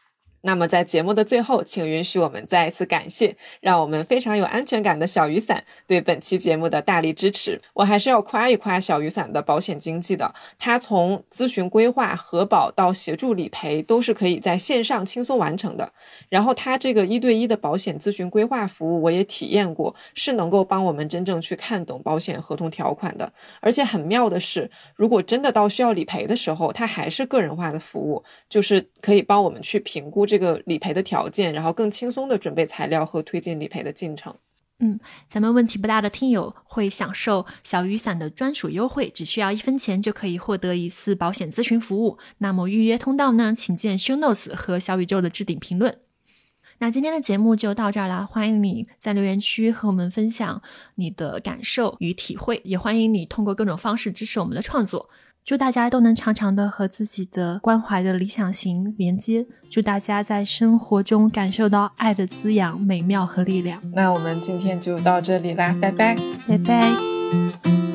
[0.48, 7.62] 那么在节目的最后，请允许我们再一次感谢让我们非常有安全感的小雨伞对本期节目的大力支持。
[7.74, 15.92] 我还是要夸一夸小雨伞的保险经纪的，它从咨询规划、核保到协助理赔，都是可以在线上轻松完成的。
[16.30, 23.30] 然后它这个一对一的保险咨询规划服务，我也体验过，是能够帮我们真正去看懂保险合同条款的。
[23.60, 30.37] 而且很妙的是，如果真的到需要理赔的时候，它还是个人化的服务，就是可以帮我们去评估这。
[30.38, 34.36] 这个理赔的条件，然后更轻松的准备材料和推进理赔的进程。
[34.78, 42.20] 嗯，咱们问题不大的听友会享受小雨伞的专属优惠，只需要一分钱就可以获得一次保险咨询服务。
[42.38, 43.56] 那么预约通道呢？
[43.56, 45.98] 请见 show notes 和小宇宙的置顶评论。
[46.78, 50.62] 那今天的节目就到这儿了，欢迎你在留言区和我们分享
[50.94, 55.10] 你的感受与体会，也欢迎你通过各种方式支持我们的创作。
[55.48, 59.46] 祝大家都能常常的和自己的关怀的理想型连接。
[59.70, 63.82] 祝大家在生活中感受到爱的滋养、美妙和力量。
[63.94, 67.87] 那我们今天就到这里啦，拜拜，拜拜。